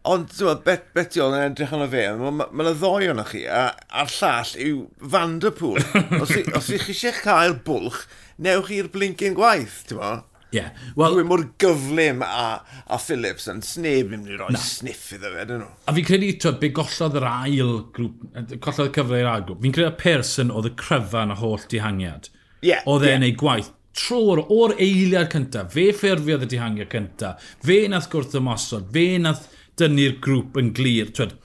Ond, 0.07 0.29
ti'n 0.31 0.47
bod, 0.47 0.61
bet, 0.63 0.87
betiol 0.95 1.35
yn 1.35 1.49
edrych 1.49 1.73
yn 1.75 1.83
o 1.83 1.89
fe, 1.91 2.05
mae 2.21 2.35
ma, 2.39 2.47
ma 2.55 2.69
ddoi 2.71 3.09
o'n 3.11 3.23
chi, 3.27 3.43
a, 3.51 3.65
a'r 4.01 4.13
llall 4.13 4.53
yw 4.63 4.85
Vanderpool. 5.15 5.83
os, 6.21 6.31
i, 6.31 6.45
os 6.55 6.71
ych 6.71 6.87
chi 6.87 6.95
eisiau 6.95 7.19
cael 7.25 7.57
bwlch, 7.67 8.05
newch 8.43 8.71
i'r 8.77 8.91
blincyn 8.93 9.35
gwaith, 9.37 9.81
ti'n 9.89 9.99
bod? 9.99 10.26
Yeah. 10.55 10.69
Well, 10.95 11.17
Dwi'n 11.17 11.27
mor 11.27 11.43
gyflym 11.59 12.21
a, 12.23 12.61
a 12.87 12.99
Phillips 13.03 13.49
yn 13.51 13.59
sneb 13.67 14.13
yn 14.15 14.21
mynd 14.21 14.31
i 14.31 14.37
roi 14.39 14.51
na. 14.55 14.61
sniff 14.63 15.09
iddo 15.17 15.33
fe, 15.33 15.43
dyn 15.49 15.63
nhw. 15.63 15.71
A 15.89 15.95
fi'n 15.97 16.07
credu, 16.07 16.29
twyd, 16.39 16.59
be 16.61 16.69
gollodd 16.75 17.17
yr 17.19 17.27
ail 17.27 17.73
grŵp, 17.95 18.21
gollodd 18.63 18.87
y 18.87 18.93
cyfle 18.95 19.19
i'r 19.19 19.31
ail 19.33 19.43
grŵp, 19.49 19.65
fi'n 19.65 19.75
credu 19.75 19.89
y 19.91 19.97
person 19.99 20.53
oedd 20.55 20.69
y 20.69 20.73
cryfan 20.79 21.35
a 21.35 21.39
holl 21.41 21.65
dihangiad. 21.73 22.31
Yeah, 22.63 22.85
oedd 22.89 23.05
e'n 23.05 23.25
yeah. 23.25 23.27
ei 23.27 23.35
gwaith 23.37 23.73
tro'r 23.97 24.43
o'r 24.53 24.75
eiliad 24.81 25.31
cyntaf, 25.33 25.71
fe 25.73 25.89
ffurfiodd 25.95 26.45
y 26.45 26.49
dihangiad 26.53 26.91
cyntaf, 26.93 27.43
fe 27.65 27.79
nath 27.91 28.09
gwrth 28.13 28.37
ymosod, 28.37 28.89
fe 28.93 29.17
nath 29.21 29.47
dynnu'r 29.81 30.17
grŵp 30.23 30.57
yn 30.61 30.71
glir, 30.77 31.11
twyd, 31.17 31.35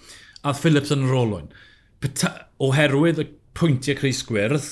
a 0.45 0.55
Phillips 0.57 0.93
yn 0.95 1.09
rolwyn. 1.09 1.49
olwyn. 1.51 2.31
Oherwydd 2.63 3.23
y 3.23 3.27
pwyntiau 3.57 3.99
Chris 3.99 4.23
Gwyrdd, 4.29 4.69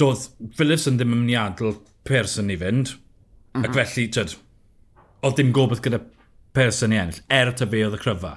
doedd 0.00 0.26
Phillips 0.56 0.86
yn 0.88 0.98
ddim 0.98 1.14
yn 1.14 1.24
mynd 1.24 1.34
i 1.34 1.38
adl 1.40 1.74
person 2.08 2.52
i 2.52 2.58
fynd, 2.60 2.94
Mm 3.52 3.62
-hmm. 3.62 3.64
Ac 3.64 3.70
mhm. 3.70 3.78
felly, 3.78 4.08
tyd, 4.08 4.36
oedd 5.22 5.36
dim 5.36 5.52
gobeith 5.52 5.82
gyda 5.84 6.00
person 6.56 6.92
i 6.92 7.00
ennill, 7.00 7.22
er 7.28 7.52
ta 7.54 7.66
be 7.66 7.82
oedd 7.86 7.98
y 7.98 8.02
cryfa, 8.02 8.36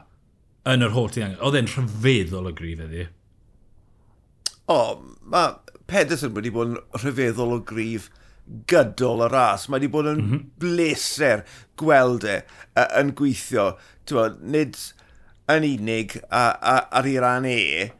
yn 0.69 0.85
yr 0.85 0.95
holl 0.95 1.11
diangen. 1.13 1.39
Oedd 1.41 1.59
e'n 1.59 1.69
rhyfeddol 1.69 2.49
o 2.49 2.53
grif 2.55 2.81
iddi. 2.87 3.07
O, 4.71 4.79
mae 5.21 5.55
Pedersen 5.89 6.33
wedi 6.35 6.51
bod 6.53 6.71
yn 6.71 6.77
rhyfeddol 7.01 7.57
o 7.57 7.61
grif 7.67 8.09
gydol 8.69 9.25
y 9.25 9.29
ras. 9.31 9.67
Mae 9.67 9.79
wedi 9.79 9.91
bod 9.91 10.09
yn 10.11 10.21
mm 10.21 10.29
-hmm. 10.29 10.45
bleser 10.59 11.43
gweld 11.79 12.27
e 12.27 12.39
uh, 12.75 12.87
yn 13.01 13.13
gweithio. 13.19 13.73
Tewa, 14.07 14.29
nid 14.39 14.79
yn 15.51 15.67
unig 15.67 16.17
a, 16.29 16.45
a, 16.55 16.75
ar 16.99 17.07
ei 17.09 17.19
ran 17.19 17.47
e, 17.47 17.91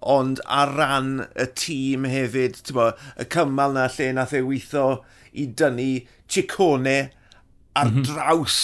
ond 0.00 0.40
ar 0.48 0.74
ran 0.76 1.10
y 1.36 1.46
tîm 1.60 2.06
hefyd, 2.08 2.60
bo, 2.76 2.90
y 3.20 3.26
cymal 3.32 3.74
na 3.76 3.86
lle 3.92 4.10
nath 4.16 4.34
ei 4.36 4.44
weithio 4.46 5.00
i 5.32 5.46
dynnu 5.46 5.90
chicone 6.30 6.98
ar 7.76 7.90
mm 7.90 7.96
-hmm. 7.96 8.06
draws 8.08 8.58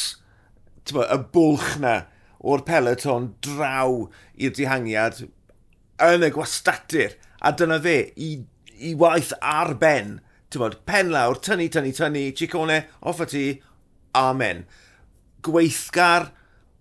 bo, 0.92 1.04
y 1.04 1.18
bwlch 1.32 1.76
na 1.82 1.96
o'r 2.40 2.62
peleton 2.66 3.34
draw 3.44 4.06
i'r 4.36 4.54
dihangiad 4.54 5.24
yn 6.06 6.26
y 6.26 6.30
gwastadur. 6.32 7.16
A 7.40 7.52
dyna 7.52 7.78
fe, 7.82 8.12
i, 8.16 8.30
i 8.78 8.94
waith 8.94 9.32
ar 9.40 9.74
ben. 9.80 10.20
Bod, 10.56 10.78
pen 10.88 11.10
lawr, 11.12 11.36
tynnu, 11.44 11.66
tynnu, 11.68 11.92
tynnu, 11.92 12.30
chicone, 12.32 12.86
off 13.04 13.20
y 13.20 13.26
ti, 13.28 13.44
amen. 14.16 14.62
Gweithgar, 15.44 16.30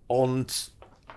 ond 0.07 0.53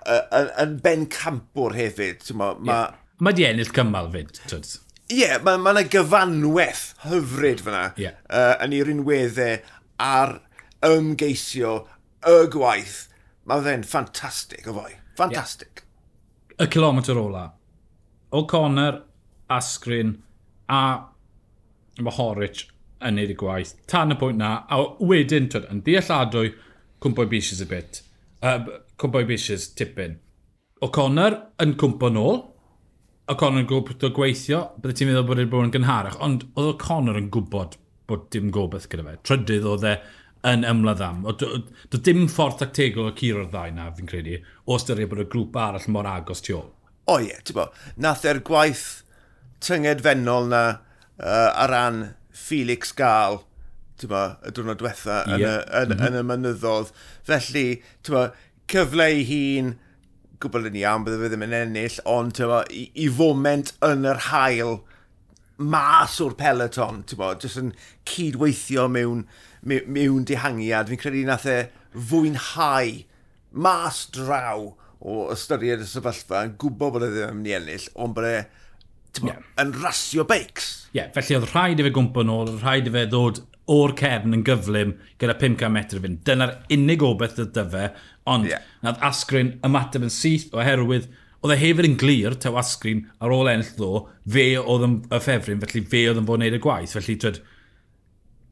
yn 0.08 0.48
uh, 0.72 0.80
ben 0.82 1.06
campwr 1.12 1.76
hefyd. 1.76 2.24
Mae 2.34 2.56
yeah. 2.56 2.64
ma 2.66 2.78
Mae 3.18 3.34
di 3.34 3.46
ennill 3.48 3.72
cymal 3.74 4.12
fyd, 4.12 4.36
twyd. 4.46 4.68
Ie, 5.08 5.22
yeah, 5.22 5.38
mae 5.42 5.56
yna 5.56 5.72
ma 5.74 5.82
gyfanweth 5.90 6.84
hyfryd 7.06 7.62
fyna 7.64 7.82
yeah. 7.98 8.18
uh, 8.28 8.54
yn 8.62 8.74
ei 8.76 8.84
rinweddau 8.84 9.56
ar 10.04 10.36
ymgeisio 10.86 11.72
y 12.28 12.38
gwaith. 12.52 12.98
Mae 13.48 13.64
fe'n 13.64 13.86
ffantastig 13.88 14.68
o 14.68 14.76
fwy. 14.76 14.98
Ffantastig. 15.16 15.82
Yeah. 15.82 16.66
Y 16.66 16.70
kilometr 16.70 17.18
ola. 17.18 17.46
O'Connor, 18.36 19.00
Asgrin 19.50 20.18
a 20.68 20.82
mae 21.98 22.14
Horwich 22.14 22.66
yn 23.02 23.18
neud 23.18 23.32
y 23.32 23.38
gwaith. 23.38 23.72
Tan 23.90 24.12
y 24.14 24.18
pwynt 24.20 24.38
na, 24.38 24.52
a 24.70 24.82
wedyn, 25.00 25.48
twyd, 25.50 25.66
yn 25.72 25.82
dealladwy, 25.86 26.52
cwmpo 27.02 27.26
i 27.26 27.32
bishys 27.32 27.62
y 27.64 27.68
bit. 27.70 28.02
Uh, 28.42 28.60
cwmpo 29.00 29.24
i 29.24 29.28
bishys 29.28 29.70
tipyn. 29.78 30.18
O'Connor 30.84 31.40
yn 31.64 31.74
cwmpo 31.80 32.12
nôl, 32.14 32.42
O'Connor 33.28 33.64
yn 33.64 33.68
gwybod 33.68 34.06
o 34.06 34.12
gweithio, 34.16 34.62
bydde 34.80 34.96
ti'n 34.96 35.10
meddwl 35.10 35.26
bod 35.28 35.42
e'n 35.42 35.50
bod 35.52 35.66
yn 35.66 35.74
gynharach, 35.74 36.16
ond 36.24 36.46
oedd 36.54 36.70
O'Connor 36.72 37.18
yn 37.20 37.28
gwybod 37.34 37.76
bod 38.08 38.28
dim 38.32 38.48
gobeith 38.54 38.88
gyda 38.88 39.04
fe. 39.04 39.18
Trydydd 39.28 39.66
oedd 39.68 39.84
e 39.84 39.94
yn 40.48 40.64
ymladd 40.68 41.02
am. 41.04 41.24
Doedd 41.40 42.04
dim 42.06 42.26
ffordd 42.30 42.60
tactegol 42.62 43.10
o 43.10 43.14
curo'r 43.18 43.50
ddau 43.52 43.74
na, 43.74 43.90
fi'n 43.96 44.08
credu, 44.08 44.38
o 44.64 44.78
styried 44.80 45.10
bod 45.10 45.24
y 45.24 45.26
grŵp 45.32 45.58
arall 45.60 45.88
mor 45.92 46.08
agos 46.08 46.40
tu 46.44 46.56
ôl. 46.56 46.70
O 47.08 47.18
ie, 47.24 47.36
ti'n 47.44 47.58
bo, 47.58 47.66
nath 48.00 48.24
e'r 48.28 48.40
gwaith 48.46 48.86
tyngedfennol 49.64 50.48
na 50.52 50.62
uh, 50.70 51.50
ar 51.50 51.72
ran 51.72 52.00
Felix 52.32 52.94
Gael, 52.96 53.42
ti'n 53.98 54.12
bo, 54.12 54.24
y 54.46 54.54
diwrnod 54.54 54.80
diwetha 54.80 55.22
yeah. 55.34 55.36
yn, 55.36 55.44
y, 55.44 55.52
yn, 55.82 55.92
mm 55.92 55.98
-hmm. 55.98 56.06
yn 56.08 56.20
y 56.20 56.24
mynyddodd. 56.30 56.94
Felly, 57.28 57.66
ti'n 58.06 58.16
bo, 58.16 58.24
cyfle 58.70 59.10
i 59.16 59.24
hun, 59.28 59.74
gwbl 60.42 60.68
yn 60.70 60.78
iawn, 60.78 61.04
bydde 61.06 61.18
fe 61.22 61.32
ddim 61.32 61.44
yn 61.48 61.56
ennill, 61.62 61.98
ond 62.08 62.36
tywa, 62.38 62.62
i, 62.70 62.86
i 63.04 63.08
foment 63.12 63.74
yn 63.86 64.06
yr 64.08 64.22
hael 64.28 64.78
mas 65.58 66.20
o'r 66.22 66.36
peloton, 66.38 67.02
ti'n 67.08 67.18
bod, 67.18 67.42
jyst 67.42 67.60
yn 67.60 67.72
cydweithio 68.06 68.86
mewn, 68.94 69.24
mewn, 69.66 69.90
mewn 69.94 70.26
dihangiad. 70.28 70.90
Fi'n 70.90 71.02
credu 71.02 71.24
nath 71.26 71.48
e 71.50 71.58
fwynhau 71.92 73.02
mas 73.58 74.04
draw 74.14 74.70
o 74.98 75.18
ystyried 75.32 75.82
y 75.82 75.88
sefyllfa 75.88 76.44
yn 76.46 76.56
gwybod 76.60 76.94
bod 76.94 77.06
e 77.06 77.10
ddim 77.12 77.32
yn 77.32 77.38
mynd 77.40 77.50
i 77.50 77.56
ennill, 77.58 77.90
ond 77.98 78.16
bod 78.16 78.28
e 78.28 78.36
yeah. 79.26 79.42
yn 79.62 79.74
rasio 79.82 80.26
beics. 80.28 80.70
Ie, 80.92 81.00
yeah, 81.00 81.12
felly 81.14 81.38
oedd 81.38 81.50
rhaid 81.52 81.82
i 81.82 81.86
fe 81.86 81.94
gwmpo 81.94 82.24
nôl, 82.26 82.52
oedd 82.52 82.62
rhaid 82.62 82.90
i 82.90 82.94
fe 82.94 83.06
ddod 83.10 83.42
o'r 83.72 83.94
cefn 83.98 84.36
yn 84.36 84.44
gyflym 84.46 84.94
gyda 85.20 85.36
500 85.38 85.72
metr 85.74 86.02
fynd. 86.02 86.22
Dyna'r 86.26 86.54
unig 86.74 87.04
obeth 87.04 87.40
y 87.42 87.48
dy 87.54 87.64
fe, 87.72 87.88
ond 88.28 88.48
yeah. 88.48 88.64
nad 88.84 89.00
Asgrin 89.04 89.56
ymateb 89.66 90.06
yn 90.06 90.12
syth 90.12 90.54
oherwydd 90.56 91.08
oedd 91.44 91.54
e 91.54 91.58
hefyd 91.60 91.86
yn 91.86 91.98
glir 92.00 92.34
taw 92.42 92.58
Asgrin 92.58 93.04
ar 93.22 93.34
ôl 93.34 93.50
ennill 93.50 93.74
ddo, 93.78 94.06
fe 94.26 94.48
oedd 94.58 94.86
yn 94.88 94.96
y 95.06 95.20
ffefryn, 95.22 95.60
felly 95.62 95.84
fe 95.92 96.02
oedd 96.10 96.22
yn 96.22 96.26
fod 96.28 96.40
wneud 96.40 96.56
y 96.56 96.62
gwaith. 96.64 96.94
Felly, 96.96 97.18
twyd, 97.22 97.42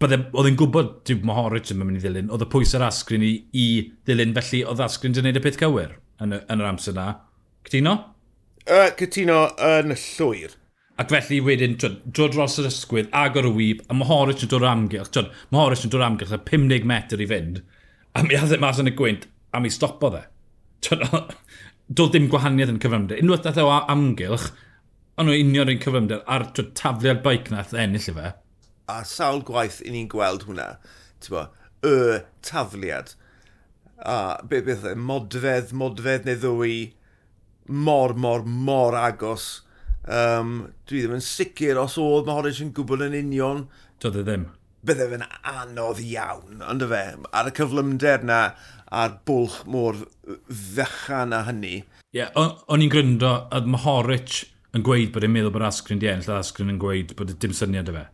oedd 0.05 0.51
e'n 0.51 0.59
gwybod 0.61 0.93
dyw 1.09 1.25
Mohoric 1.27 1.73
yn 1.75 1.81
mynd 1.81 1.99
i 1.99 2.05
ddilyn, 2.05 2.31
oedd 2.31 2.45
y 2.47 2.51
pwys 2.53 2.77
ar 2.79 2.87
Asgrin 2.87 3.25
i, 3.27 3.33
i 3.57 3.67
ddilyn, 4.07 4.37
felly 4.37 4.63
oedd 4.69 4.85
Asgrin 4.87 5.17
yn 5.17 5.27
wneud 5.27 5.41
y 5.41 5.43
peth 5.47 5.59
cywir 5.63 5.97
yn, 6.23 6.37
y, 6.37 6.43
yn 6.53 6.63
yr 6.63 6.69
amser 6.69 6.95
na. 6.97 7.09
Cytuno? 7.67 7.97
Uh, 8.67 8.91
cytuno 8.99 9.41
yn 9.63 9.97
llwyr. 9.97 10.55
Ac 10.97 11.11
felly 11.13 11.43
wedyn, 11.45 11.75
twyd, 11.77 11.99
dod 12.17 12.33
dros 12.33 12.55
yr 12.61 12.71
ysgwydd, 12.71 13.11
agor 13.21 13.45
y 13.45 13.53
wyb, 13.53 13.81
a 13.85 13.95
mae 13.97 14.09
Horwich 14.09 14.47
yn 14.47 14.49
dod 14.49 14.63
o'r 14.63 14.71
amgylch, 14.71 15.11
twyd, 15.13 15.27
mae 15.51 15.61
Horwich 15.61 15.83
yn 15.85 15.91
dod 15.93 16.01
o'r 16.01 16.07
amgylch, 16.07 16.33
a 16.33 16.39
50 16.49 16.87
metr 16.89 17.21
i 17.21 17.27
fynd, 17.29 17.59
a 18.17 18.23
mi 18.25 18.39
addet 18.39 18.63
mas 18.63 18.81
yn 18.81 18.89
y 18.89 18.95
gwynt, 18.97 19.27
a 19.53 19.61
mi 19.61 19.73
stopo 19.73 20.09
dde. 20.15 20.23
Twyd, 20.87 21.05
doedd 22.01 22.15
dim 22.15 22.31
gwahaniaeth 22.33 22.73
yn 22.73 22.81
cyfymder. 22.81 23.21
Unwaith 23.21 23.45
dath 23.45 23.61
e 23.61 23.67
o 23.67 23.75
amgylch, 23.77 24.47
ond 25.21 25.29
nhw 25.29 25.37
union 25.43 25.75
yn 25.75 25.83
cyfymder, 25.85 26.25
a'r 26.33 26.47
twyd, 26.57 26.73
tafliad 26.81 27.21
baic 27.27 27.53
nath 27.53 27.77
ennill 27.77 28.09
i 28.15 28.17
fe. 28.17 28.33
A 28.89 28.97
sawl 29.05 29.45
gwaith 29.45 29.83
i 29.85 29.93
ni'n 29.93 30.09
gweld 30.09 30.49
hwnna, 30.49 30.71
ti'n 31.21 31.37
bo, 31.37 31.45
y 31.85 32.23
tafliad. 32.49 33.13
A 34.01 34.17
be, 34.49 34.65
beth, 34.65 34.89
e? 34.89 34.97
modfedd, 34.97 35.77
modfedd 35.77 36.25
neu 36.25 36.41
ddwy, 36.41 36.81
mor, 37.69 38.17
mor, 38.17 38.49
mor 38.49 38.97
agos 38.97 39.51
Um, 40.07 40.55
dwi 40.87 41.03
ddim 41.03 41.17
yn 41.17 41.25
sicr 41.25 41.81
os 41.83 41.97
oedd 41.99 42.29
Mahorich 42.29 42.63
yn 42.63 42.73
gwbl 42.77 43.09
yn 43.09 43.19
union. 43.19 43.67
Doedd 44.03 44.21
e 44.21 44.25
ddim. 44.27 44.49
Bydde 44.87 45.09
fe'n 45.11 45.25
anodd 45.51 46.03
iawn, 46.05 46.61
ond 46.63 46.85
fe, 46.93 47.03
ar 47.35 47.49
y 47.51 47.55
cyflymder 47.57 48.27
na, 48.27 48.41
a'r 48.95 49.17
bwlch 49.27 49.65
mor 49.71 49.99
ddechan 50.47 51.35
a 51.35 51.43
hynny. 51.49 51.81
Ie, 52.15 52.21
yeah, 52.21 52.31
o'n 52.71 52.85
i'n 52.85 52.93
gryndo, 52.93 53.33
oedd 53.51 53.67
Mahorich 53.73 54.45
yn 54.77 54.85
gweud 54.87 55.11
bod 55.15 55.27
e'n 55.27 55.35
meddwl 55.35 55.55
bod 55.57 55.67
Asgrin 55.67 55.99
di 56.03 56.11
enll, 56.13 56.29
a 56.31 56.39
Asgrin 56.39 56.71
yn 56.71 56.79
gweud 56.83 57.17
bod 57.19 57.33
e 57.33 57.39
dim 57.43 57.57
syniad 57.57 57.91
y 57.91 57.97
fe. 57.97 58.05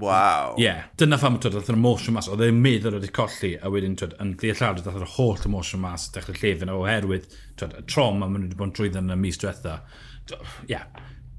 Waw. 0.00 0.54
Ie, 0.56 0.64
yeah, 0.64 0.86
dyna 0.96 1.18
pham 1.20 1.36
twyd, 1.36 1.58
oedd 1.58 1.68
yr 1.68 1.76
emotion 1.76 2.16
mas, 2.16 2.30
oedd 2.32 2.44
e'n 2.46 2.60
meddwl 2.64 2.96
wedi 2.96 3.10
colli, 3.12 3.50
a 3.60 3.68
wedyn 3.72 3.96
twyd, 4.00 4.14
yn 4.24 4.30
ddeallad 4.40 4.80
oedd 4.86 5.02
yr 5.02 5.10
holl 5.18 5.42
emotion 5.50 5.82
mas, 5.82 6.06
dechrau 6.14 6.38
llefyn, 6.38 6.72
oherwydd 6.72 7.26
twyd, 7.60 7.76
y 7.76 7.84
trom 7.92 8.24
a 8.24 8.28
maen 8.28 8.46
nhw 8.46 8.48
wedi 8.48 8.60
bod 8.60 8.70
yn 8.70 8.76
trwydd 8.78 8.96
yn 9.02 9.12
y 9.12 9.18
mis 9.20 9.40
diwetha. 9.42 9.76
Ie, 10.32 10.38
yeah, 10.72 10.86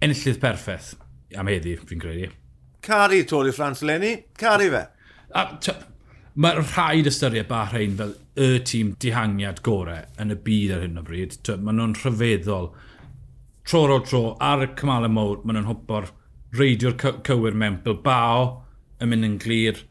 enillydd 0.06 0.38
perffaith 0.44 0.94
am 1.40 1.50
heddi, 1.50 1.74
fi'n 1.82 2.04
credu. 2.04 2.30
Cari 2.84 3.24
Tori 3.26 3.56
Ffrans 3.56 3.82
Lenny, 3.88 4.14
cari 4.38 4.70
fe. 4.70 4.86
A, 5.34 5.48
Mae 6.34 6.58
rhaid 6.58 7.06
ystyried 7.06 7.46
Bahrein 7.46 7.94
fel 7.98 8.16
y 8.42 8.58
tîm 8.66 8.96
dihangiad 9.02 9.60
gorau 9.66 10.08
yn 10.22 10.34
y 10.34 10.38
byd 10.46 10.72
ar 10.74 10.82
hyn 10.82 10.98
o 10.98 11.04
bryd. 11.06 11.36
Maen 11.62 11.78
nhw'n 11.78 11.94
rhyfeddol. 12.00 12.72
Tro 13.70 13.84
ar 13.86 13.94
ôl 13.94 14.02
tro, 14.08 14.22
ar 14.42 14.66
y 14.66 14.72
cymalau 14.80 15.14
mawr, 15.14 15.44
maen 15.44 15.60
nhw'n 15.60 15.70
hwbo'r 15.70 16.10
reidio'r 16.58 16.98
cywir 17.26 17.58
mewn 17.58 17.82
Bilbao 17.86 18.46
yn 19.02 19.12
mynd 19.12 19.28
yn 19.28 19.40
glir. 19.42 19.84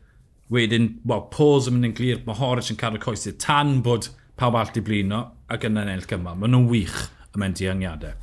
Wedyn, 0.53 0.91
wel, 1.09 1.25
Pôls 1.33 1.69
yn 1.71 1.79
mynd 1.79 1.91
yn 1.91 1.97
glir, 1.97 2.21
mae 2.27 2.39
Horace 2.39 2.73
yn 2.75 2.81
cadw 2.81 3.01
coesau 3.03 3.35
tan 3.41 3.81
bod 3.85 4.11
pawb 4.41 4.59
all 4.59 4.77
i 4.77 4.83
blino 4.85 5.25
ac 5.53 5.67
yn 5.69 5.81
ennill 5.81 6.07
gymal. 6.09 6.39
Maen 6.39 6.55
nhw'n 6.55 6.69
wych 6.71 6.99
yn 7.33 7.43
mynd 7.43 7.63
i 7.63 7.71
angiadau. 7.73 8.19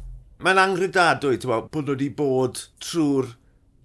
Mae'n 0.45 0.61
anghrydadwy, 0.61 1.39
ti'n 1.39 1.51
bod, 1.51 1.69
bod 1.73 1.89
nhw 1.89 1.97
wedi 1.97 2.09
bod 2.15 2.63
trwy'r 2.85 3.33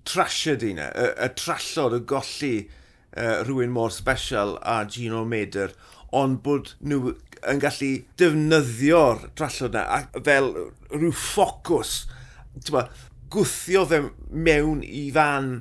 trasiad 0.06 0.62
un, 0.68 0.80
y, 0.84 1.08
y 1.24 1.28
trallod, 1.40 1.96
y 1.96 2.04
golli 2.12 2.54
uh, 2.62 3.40
rhywun 3.46 3.72
mor 3.74 3.90
special 3.94 4.58
a 4.62 4.82
Gino 4.86 5.24
Mader, 5.26 5.74
ond 6.14 6.42
bod 6.44 6.74
nhw 6.84 7.16
yn 7.50 7.62
gallu 7.62 7.90
defnyddio'r 8.20 9.26
trallod 9.38 9.74
yna, 9.80 10.04
fel 10.28 10.52
rhyw 10.92 11.10
ffocws 11.24 11.96
gwthio 13.32 13.84
fe 13.88 14.00
mewn 14.30 14.82
i 14.84 15.06
fan 15.14 15.54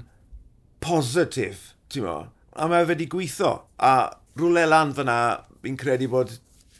positif, 0.84 1.72
ti'n 1.92 2.08
mo? 2.08 2.18
A 2.54 2.68
mae 2.70 2.86
fe 2.86 2.94
wedi 2.94 3.10
gweithio. 3.12 3.54
A 3.80 3.96
rhywle 4.38 4.66
lan 4.70 4.94
fyna, 4.98 5.18
fi'n 5.64 5.80
credu 5.80 6.10
bod 6.12 6.36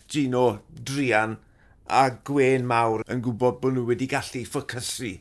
Gino, 0.10 0.60
Drian 0.70 1.38
a 1.90 2.10
Gwen 2.26 2.66
Mawr 2.68 3.04
yn 3.12 3.22
gwybod 3.24 3.60
bod 3.62 3.76
nhw 3.76 3.86
wedi 3.88 4.08
gallu 4.12 4.44
ffocysu 4.48 5.16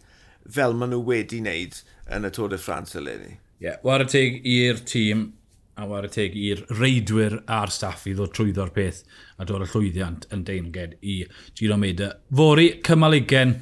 fel 0.56 0.74
maen 0.78 0.92
nhw 0.92 1.02
wedi 1.06 1.40
wneud 1.42 1.78
yn 2.12 2.26
y 2.28 2.32
Tôr 2.34 2.50
de 2.52 2.58
France 2.60 2.98
eleni. 2.98 3.38
Ie, 3.62 3.68
yeah, 3.68 3.78
war 3.86 4.02
y 4.02 4.08
teg 4.10 4.42
i'r 4.48 4.82
tîm 4.88 5.30
a 5.78 5.86
war 5.88 6.04
y 6.06 6.10
teg 6.12 6.34
i'r 6.36 6.64
reidwyr 6.76 7.38
a'r 7.50 7.72
staff 7.72 8.04
i 8.10 8.14
ddod 8.16 8.34
trwyddo'r 8.36 8.72
peth 8.74 9.02
a 9.40 9.46
dod 9.48 9.64
y 9.64 9.68
llwyddiant 9.70 10.26
yn 10.34 10.44
deinged 10.48 10.98
i 11.00 11.22
Giro 11.58 11.78
Meda. 11.80 12.12
Fori, 12.34 12.68
cymal 12.84 13.16
20 13.16 13.56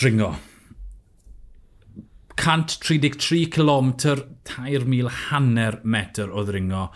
dringo. 0.00 0.34
133 2.40 3.46
km, 3.52 3.92
3,000 4.44 5.08
hanner 5.28 5.80
metr 5.84 6.30
o 6.32 6.44
ddringo. 6.44 6.88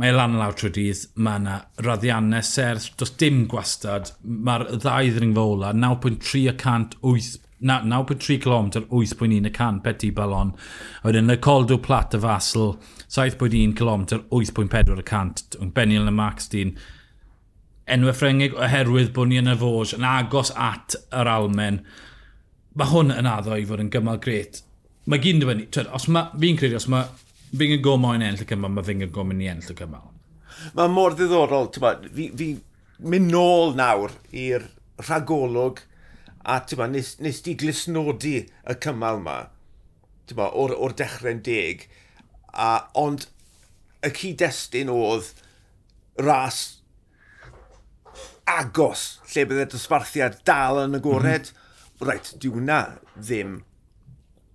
Mae 0.00 0.12
lan 0.12 0.36
lawr 0.36 0.56
trwy 0.56 0.70
dydd, 0.76 1.02
mae 1.24 1.40
yna 1.40 1.56
raddiannau 1.84 2.44
serth, 2.44 2.90
does 3.00 3.12
dim 3.20 3.46
gwastad, 3.48 4.10
mae'r 4.24 4.66
ddau 4.74 5.12
ddringfa 5.12 5.44
ola, 5.52 5.72
9.3 5.76 6.56
km, 6.60 6.88
8.1 8.88 9.48
y 9.48 9.52
cant 9.56 9.82
peti 9.84 10.10
balon. 10.16 10.52
A 11.00 11.08
wedyn 11.08 11.32
y 11.32 11.38
Coldw 11.44 11.78
Plat 11.84 12.16
y 12.16 12.20
Fasl, 12.20 12.74
7.1 13.08 13.72
km, 13.76 14.04
8.4 14.28 15.00
y 15.00 15.06
cant. 15.08 15.56
Yn 15.60 15.72
Benil 15.76 16.08
y 16.08 16.12
Max 16.12 16.52
dyn, 16.52 16.76
enwau 17.88 18.16
ffrengig 18.16 18.56
oherwydd 18.56 19.14
bod 19.16 19.32
ni 19.32 19.40
yn 19.40 19.52
y 19.52 19.56
fos 19.60 19.96
yn 19.96 20.04
agos 20.08 20.52
at 20.56 20.96
yr 21.12 21.28
Almen 21.36 21.84
mae 22.76 22.92
hwn 22.92 23.14
yn 23.14 23.28
addo 23.30 23.56
i 23.56 23.64
fod 23.68 23.80
yn 23.80 23.92
gymal 23.92 24.20
gret. 24.22 24.60
Mae 25.08 25.22
gyn 25.22 25.40
dweud, 25.40 25.62
twyd, 25.72 25.88
os 25.96 26.08
mae, 26.12 26.28
fi'n 26.42 26.58
credu, 26.60 26.76
os 26.76 26.88
mae 26.92 27.08
fi'n 27.56 27.80
go 27.84 27.96
moyn 28.00 28.24
enll 28.26 28.42
y 28.42 28.48
cymal, 28.48 28.72
mae 28.74 28.84
fi'n 28.84 29.06
go 29.14 29.24
mynd 29.24 29.44
i 29.44 29.50
enll 29.52 29.72
y 29.72 29.76
cymal. 29.78 30.10
Mae 30.76 30.92
mor 30.92 31.16
ddiddorol, 31.16 31.70
ti'n 31.72 31.84
bod, 31.84 32.08
fi, 32.16 32.28
fi 32.36 32.50
mynd 33.06 33.32
nôl 33.32 33.76
nawr 33.78 34.12
i'r 34.36 34.68
rhagolwg 35.00 35.82
a 36.44 36.58
ti'n 36.64 36.82
bod, 36.82 36.92
nes, 36.92 37.14
nes 37.24 37.40
di 37.46 37.56
glisnodi 37.60 38.36
y 38.44 38.78
cymal 38.84 39.22
yma, 39.22 39.38
ti'n 40.28 40.40
bod, 40.40 40.52
o'r, 40.52 40.76
or 40.76 40.96
dechrau'n 41.00 41.44
deg, 41.46 41.86
a, 42.52 42.70
ond 42.98 43.28
y 44.04 44.12
cyd-destun 44.16 44.92
oedd 44.92 45.32
ras 46.20 46.64
agos 48.46 49.14
lle 49.32 49.46
byddai 49.48 49.70
dosbarthiad 49.72 50.42
dal 50.44 50.84
yn 50.84 51.00
agored. 51.00 51.48
Mm 51.48 51.54
-hmm 51.54 51.64
reit, 52.04 52.32
dyw 52.40 52.56
hwnna 52.58 52.80
ddim 53.16 53.60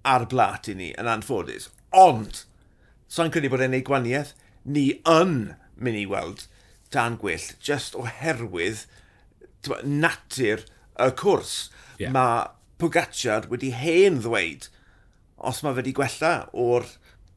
ar 0.07 0.27
blat 0.29 0.69
i 0.71 0.75
ni 0.77 0.91
yn 0.99 1.09
anffodus. 1.09 1.69
Ond, 1.95 2.43
so'n 3.11 3.31
credu 3.33 3.51
bod 3.51 3.63
e'n 3.65 3.77
ei 3.77 3.85
gwaniaeth, 3.85 4.33
ni 4.65 4.87
yn 5.09 5.53
mynd 5.81 6.01
i 6.01 6.07
weld 6.09 6.45
dan 6.93 7.17
gwyllt, 7.21 7.55
just 7.63 7.95
oherwydd 7.97 8.85
natur 9.85 10.65
y 10.99 11.09
cwrs. 11.17 11.69
Yeah. 11.97 12.13
Mae 12.13 12.49
Pogacar 12.81 13.45
wedi 13.51 13.69
hen 13.77 14.21
ddweud, 14.23 14.67
os 15.37 15.61
mae 15.61 15.77
wedi 15.77 15.93
gwella 15.93 16.47
o'r 16.57 16.87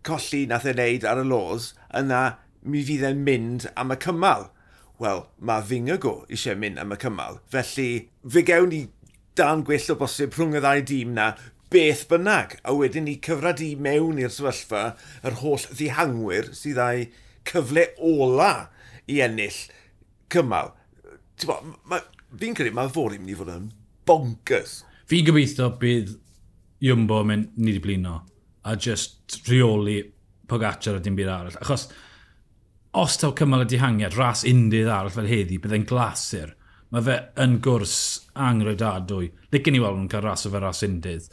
colli 0.05 0.45
nath 0.49 0.67
ei 0.69 0.77
wneud 0.77 1.07
ar 1.09 1.21
y 1.21 1.27
los, 1.29 1.73
yna 1.97 2.23
mi 2.65 2.81
fydd 2.85 3.05
e'n 3.11 3.25
mynd 3.27 3.69
am 3.77 3.93
y 3.93 3.99
cymal. 4.01 4.49
Wel, 5.03 5.25
mae 5.37 5.65
Fingago 5.69 6.15
eisiau 6.31 6.57
mynd 6.61 6.81
am 6.81 6.95
y 6.95 6.99
cymal, 7.03 7.41
felly 7.53 7.89
fe 8.25 8.45
gewn 8.47 8.71
ni 8.73 8.83
dan 9.39 9.65
gwell 9.67 9.93
o 9.95 9.99
bosib 9.99 10.35
rhwng 10.37 10.57
y 10.59 10.63
ddau 10.63 10.83
dîm 10.91 11.15
na, 11.17 11.33
beth 11.75 12.05
bynnag, 12.11 12.59
a 12.63 12.75
wedyn 12.77 13.09
ni 13.09 13.17
cyfradu 13.25 13.73
mewn 13.83 14.21
i'r 14.23 14.33
sefyllfa 14.33 14.85
yr 15.27 15.39
holl 15.43 15.69
ddihangwyr 15.73 16.53
sydd 16.55 16.81
â'i 16.83 17.09
cyfle 17.49 17.89
ola 17.99 18.69
i 19.11 19.21
ennill 19.25 19.61
cymal. 20.33 20.75
Fi'n 21.45 22.55
credu 22.57 22.75
mae 22.75 22.93
fori 22.93 23.19
mynd 23.19 23.35
i 23.35 23.39
fod 23.39 23.51
yn 23.55 23.71
bonkers. 24.07 24.83
Fi'n 25.11 25.27
gobeithio 25.27 25.73
bydd 25.81 26.15
Iwmbo 26.85 27.23
mynd 27.25 27.55
ni 27.57 27.73
wedi 27.73 27.81
blino 27.81 28.19
a 28.65 28.75
just 28.77 29.39
rheoli 29.49 30.03
Pogacar 30.49 30.99
a 30.99 31.01
dim 31.01 31.17
byd 31.17 31.31
arall. 31.33 31.57
Achos 31.63 31.87
os 32.95 33.17
taw 33.17 33.33
cymal 33.37 33.65
y 33.65 33.69
dihangiad, 33.73 34.17
ras 34.19 34.45
undydd 34.47 34.91
arall 34.93 35.15
fel 35.15 35.31
heddi, 35.31 35.57
byddai'n 35.59 35.87
glasur 35.89 36.53
mae 36.93 37.07
fe 37.07 37.17
yn 37.45 37.59
gwrs 37.65 37.97
angrydadwy. 38.35 39.31
Licen 39.55 39.79
i 39.79 39.83
weld 39.83 39.99
nhw'n 40.01 40.11
cael 40.13 40.27
ras 40.27 40.47
o 40.49 40.53
fe 40.53 40.63
ras 40.63 40.85
undydd. 40.87 41.31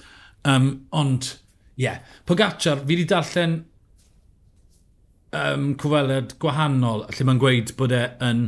Um, 0.48 0.72
ond, 0.98 1.34
ie, 1.76 1.86
yeah. 1.86 2.00
Pogacar, 2.26 2.82
fi 2.82 2.94
wedi 2.94 3.06
darllen 3.10 3.60
um, 5.38 5.72
cwfeled 5.80 6.36
gwahanol, 6.42 7.06
lle 7.10 7.28
mae'n 7.28 7.42
gweud 7.42 7.74
bod 7.80 7.96
e 7.96 8.04
yn, 8.26 8.44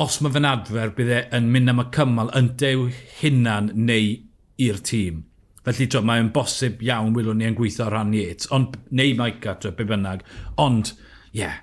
os 0.00 0.20
mae 0.22 0.34
fe'n 0.34 0.48
adfer, 0.48 0.92
bydd 0.96 1.14
e 1.14 1.20
yn 1.38 1.50
mynd 1.54 1.72
am 1.72 1.82
y 1.82 1.86
cymal 1.94 2.32
yn 2.38 2.52
dew 2.60 2.88
hunan 3.20 3.72
neu 3.74 4.14
i'r 4.60 4.80
tîm. 4.86 5.24
Felly, 5.66 5.86
tro, 5.92 6.00
mae'n 6.06 6.30
bosib 6.34 6.80
iawn 6.84 7.12
wylwn 7.16 7.40
ni 7.40 7.48
yn 7.50 7.56
gweithio 7.58 7.86
ar 7.86 7.98
rhan 7.98 8.14
Yates, 8.16 8.48
ond, 8.56 8.78
neu 8.96 9.12
Maica, 9.18 9.58
tro, 9.60 9.74
be 9.76 9.84
bynnag. 9.88 10.24
Ond, 10.62 10.94
ie, 11.34 11.42
yeah, 11.42 11.60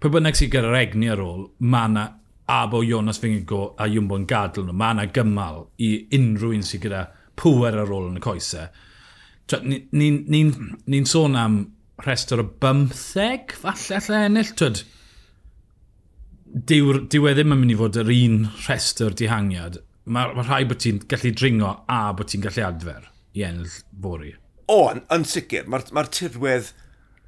pe 0.00 0.10
bynnag 0.12 0.38
sy'n 0.38 0.52
gyda'r 0.52 0.78
egni 0.80 1.10
ar 1.12 1.22
ôl, 1.24 1.48
mae 1.60 1.90
yna 1.90 2.06
a 2.50 2.66
bo 2.66 2.82
Jonas 2.82 3.20
Fingigo 3.22 3.74
a 3.78 3.86
Jumbo 3.86 4.16
yn 4.18 4.26
gadw 4.26 4.64
nhw. 4.64 4.74
Mae 4.74 4.96
yna 4.96 5.04
gymal 5.14 5.68
i 5.86 5.90
unrhyw 6.16 6.56
un 6.56 6.64
sydd 6.66 6.82
gyda 6.88 7.04
pwer 7.38 7.78
ar 7.78 7.92
ôl 7.94 8.08
yn 8.08 8.18
y 8.18 8.22
coesau. 8.24 8.66
Ni'n 9.62 9.84
ni, 9.94 10.08
ni, 10.30 10.40
ni 10.90 11.02
sôn 11.06 11.38
am 11.38 11.60
rhestr 12.02 12.42
o 12.42 12.46
bymtheg, 12.62 13.54
falle 13.60 14.00
allai 14.00 14.24
ennill, 14.26 14.50
twyd. 14.58 14.82
Dyw, 16.50 16.92
dyw 17.12 17.30
e 17.30 17.36
ddim 17.36 17.54
yn 17.54 17.62
mynd 17.62 17.74
i 17.76 17.78
fod 17.78 18.00
yr 18.02 18.12
un 18.16 18.36
rhestr 18.64 19.14
dihangiad. 19.14 19.78
Mae 20.10 20.34
ma 20.34 20.42
rhai 20.42 20.64
bod 20.66 20.82
ti'n 20.82 21.02
gallu 21.10 21.30
dringo 21.36 21.74
a 21.86 22.02
bod 22.18 22.32
ti'n 22.32 22.42
gallu 22.46 22.66
adfer 22.66 23.06
i 23.38 23.46
ennill 23.46 23.78
fori. 24.02 24.34
O, 24.66 24.88
yn, 24.90 25.04
yn 25.14 25.26
sicr. 25.28 25.70
Mae'r 25.70 25.86
ma, 25.86 25.86
r, 25.86 25.98
ma 26.00 26.06
r 26.06 26.14
tirwedd 26.18 26.74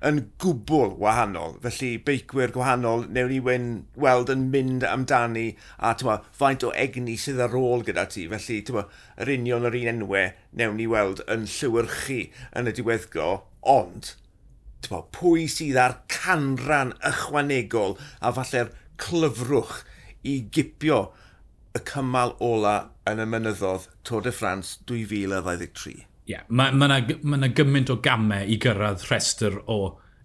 yn 0.08 0.18
gwbl 0.42 0.96
wahanol. 1.02 1.54
Felly 1.64 1.92
beicwyr 2.06 2.52
gwahanol 2.54 3.06
newn 3.14 3.30
ni 3.32 3.38
wen, 3.46 3.68
weld 4.04 4.32
yn 4.32 4.48
mynd 4.52 4.86
amdani 4.88 5.46
a 5.78 5.92
tyma, 5.98 6.18
faint 6.38 6.66
o 6.66 6.72
egni 6.84 7.14
sydd 7.20 7.42
ar 7.44 7.56
ôl 7.58 7.84
gyda 7.86 8.08
ti. 8.10 8.26
Felly 8.32 8.58
tyma, 8.66 8.86
yr 9.22 9.32
union 9.36 9.68
yr 9.68 9.78
un 9.78 9.92
enwau 9.94 10.34
newn 10.58 10.78
ni 10.80 10.88
weld 10.90 11.22
yn 11.30 11.46
llywyrchu 11.54 12.20
yn 12.58 12.70
y 12.70 12.76
diweddgo, 12.78 13.30
ond 13.62 14.14
tyma, 14.82 15.04
pwy 15.14 15.46
sydd 15.50 15.80
ar 15.80 15.98
canran 16.12 16.94
ychwanegol 17.12 17.98
a 18.20 18.34
falle'r 18.38 18.74
clyfrwch 19.02 19.82
i 20.28 20.40
gipio 20.54 21.02
y 21.78 21.82
cymal 21.88 22.34
ola 22.44 22.76
yn 23.08 23.22
y 23.22 23.28
mynyddodd 23.28 23.90
Tôr 24.06 24.26
de 24.26 24.34
France 24.34 24.82
2023 24.90 26.11
yeah, 26.28 26.44
mae 26.48 26.72
yna 26.72 26.88
ma, 26.88 27.00
ma, 27.22 27.40
ma 27.42 27.50
gymaint 27.56 27.90
o 27.92 27.98
gamau 28.04 28.46
i 28.46 28.58
gyrraedd 28.62 29.06
rhestr 29.08 29.58
o 29.66 29.78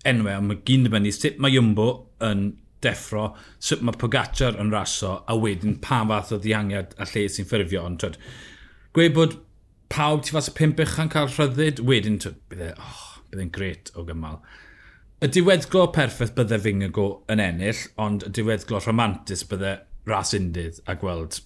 enwau, 0.08 0.38
ond 0.40 0.52
mae 0.52 0.62
gyn 0.68 0.86
dibynnu 0.88 1.12
sut 1.14 1.40
mae 1.42 1.56
Jumbo 1.56 1.88
yn 2.24 2.52
deffro, 2.84 3.32
sut 3.60 3.82
mae 3.86 3.98
Pogacar 3.98 4.60
yn 4.62 4.72
raso, 4.74 5.18
a 5.26 5.38
wedyn 5.38 5.80
pa 5.84 6.04
fath 6.08 6.36
o 6.36 6.40
ddiangiad 6.42 6.94
a 7.02 7.08
lle 7.10 7.26
sy'n 7.34 7.50
ffurfio. 7.50 7.84
Ond 7.90 8.02
twyd, 8.04 8.20
gweud 8.96 9.18
bod 9.18 9.36
pawb 9.94 10.24
ti 10.24 10.36
fas 10.36 10.52
y 10.52 10.56
pimp 10.58 10.80
uchan 10.84 11.12
cael 11.14 11.32
rhyddid, 11.34 11.82
wedyn 11.90 12.22
twyd, 12.22 12.40
bydde, 12.52 12.72
oh, 12.78 13.04
bydde'n 13.32 13.54
gret 13.56 13.92
o 13.98 14.06
gymal. 14.08 14.40
Y 15.24 15.32
diweddglo 15.34 15.88
perffaith 15.96 16.36
bydde 16.38 16.62
Fingago 16.62 17.08
yn 17.34 17.42
ennill, 17.42 17.88
ond 18.02 18.28
y 18.28 18.34
diweddglo 18.38 18.84
rhamantus 18.84 19.42
bydde 19.50 19.80
ras 20.08 20.36
undydd 20.38 20.84
a 20.86 20.96
gweld 21.00 21.42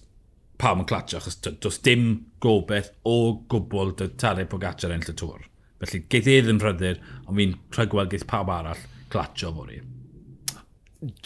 pawb 0.60 0.82
yn 0.82 0.88
clatio, 0.88 1.20
achos 1.20 1.38
does 1.42 1.78
dim 1.84 2.26
gobeith 2.42 2.92
o 3.08 3.16
gwbl 3.50 3.94
dy 3.98 4.10
Tadeu 4.20 4.48
Pogacar 4.50 4.94
enll 4.94 5.10
y 5.10 5.16
tŵr. 5.18 5.48
Felly, 5.82 6.04
geith 6.12 6.28
e 6.30 6.36
ddim 6.44 6.60
rhyddid, 6.62 7.00
ond 7.26 7.38
fi'n 7.38 7.56
rhygweld 7.74 8.12
geith 8.12 8.28
pawb 8.30 8.52
arall 8.54 8.84
clatio 9.12 9.50
fori. 9.56 9.80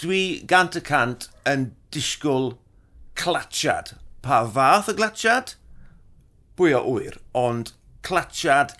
Dwi 0.01 0.23
gant 0.49 0.79
y 0.79 0.83
cant 0.85 1.29
yn 1.49 1.71
disgwyl 1.93 2.55
clatsiad. 3.21 3.93
Pa 4.25 4.41
fath 4.49 4.89
y 4.93 4.97
glatsiad? 4.97 5.55
Bwy 6.57 6.73
o 6.79 6.83
wyr, 6.87 7.21
ond 7.37 7.75
clatsiad 8.07 8.73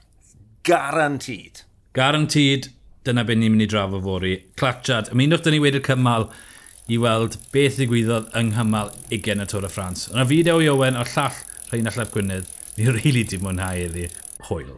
garantid. 0.65 1.67
Garantid, 1.97 2.71
dyna 3.05 3.25
beth 3.27 3.39
ni'n 3.39 3.53
mynd 3.53 3.67
i 3.67 3.71
drafod 3.71 4.05
fori. 4.07 4.35
Clatsiad, 4.59 5.13
ymunwch 5.13 5.45
dyn 5.45 5.59
ni 5.59 5.63
wedi'r 5.63 5.85
cymal 5.87 6.31
i 6.87 6.99
weld 7.03 7.39
beth 7.55 7.81
ddigwyddodd 7.81 8.29
yng 8.39 8.53
nghymal 8.55 8.93
20 9.11 9.43
y 9.43 9.49
Tôr 9.51 9.67
y 9.67 9.71
Ffrans. 9.73 10.07
Yna 10.13 10.27
fideo 10.31 10.61
i 10.63 10.71
Owen 10.71 10.99
o'r 11.01 11.11
llall 11.17 11.41
Rheinald 11.73 11.99
Lef 11.99 12.13
Gwynedd, 12.15 12.53
ni'n 12.77 12.93
rili 12.93 13.09
really 13.09 13.25
di 13.33 13.43
mwynhau 13.43 13.89
iddi. 13.89 14.11
Hwyl. 14.47 14.77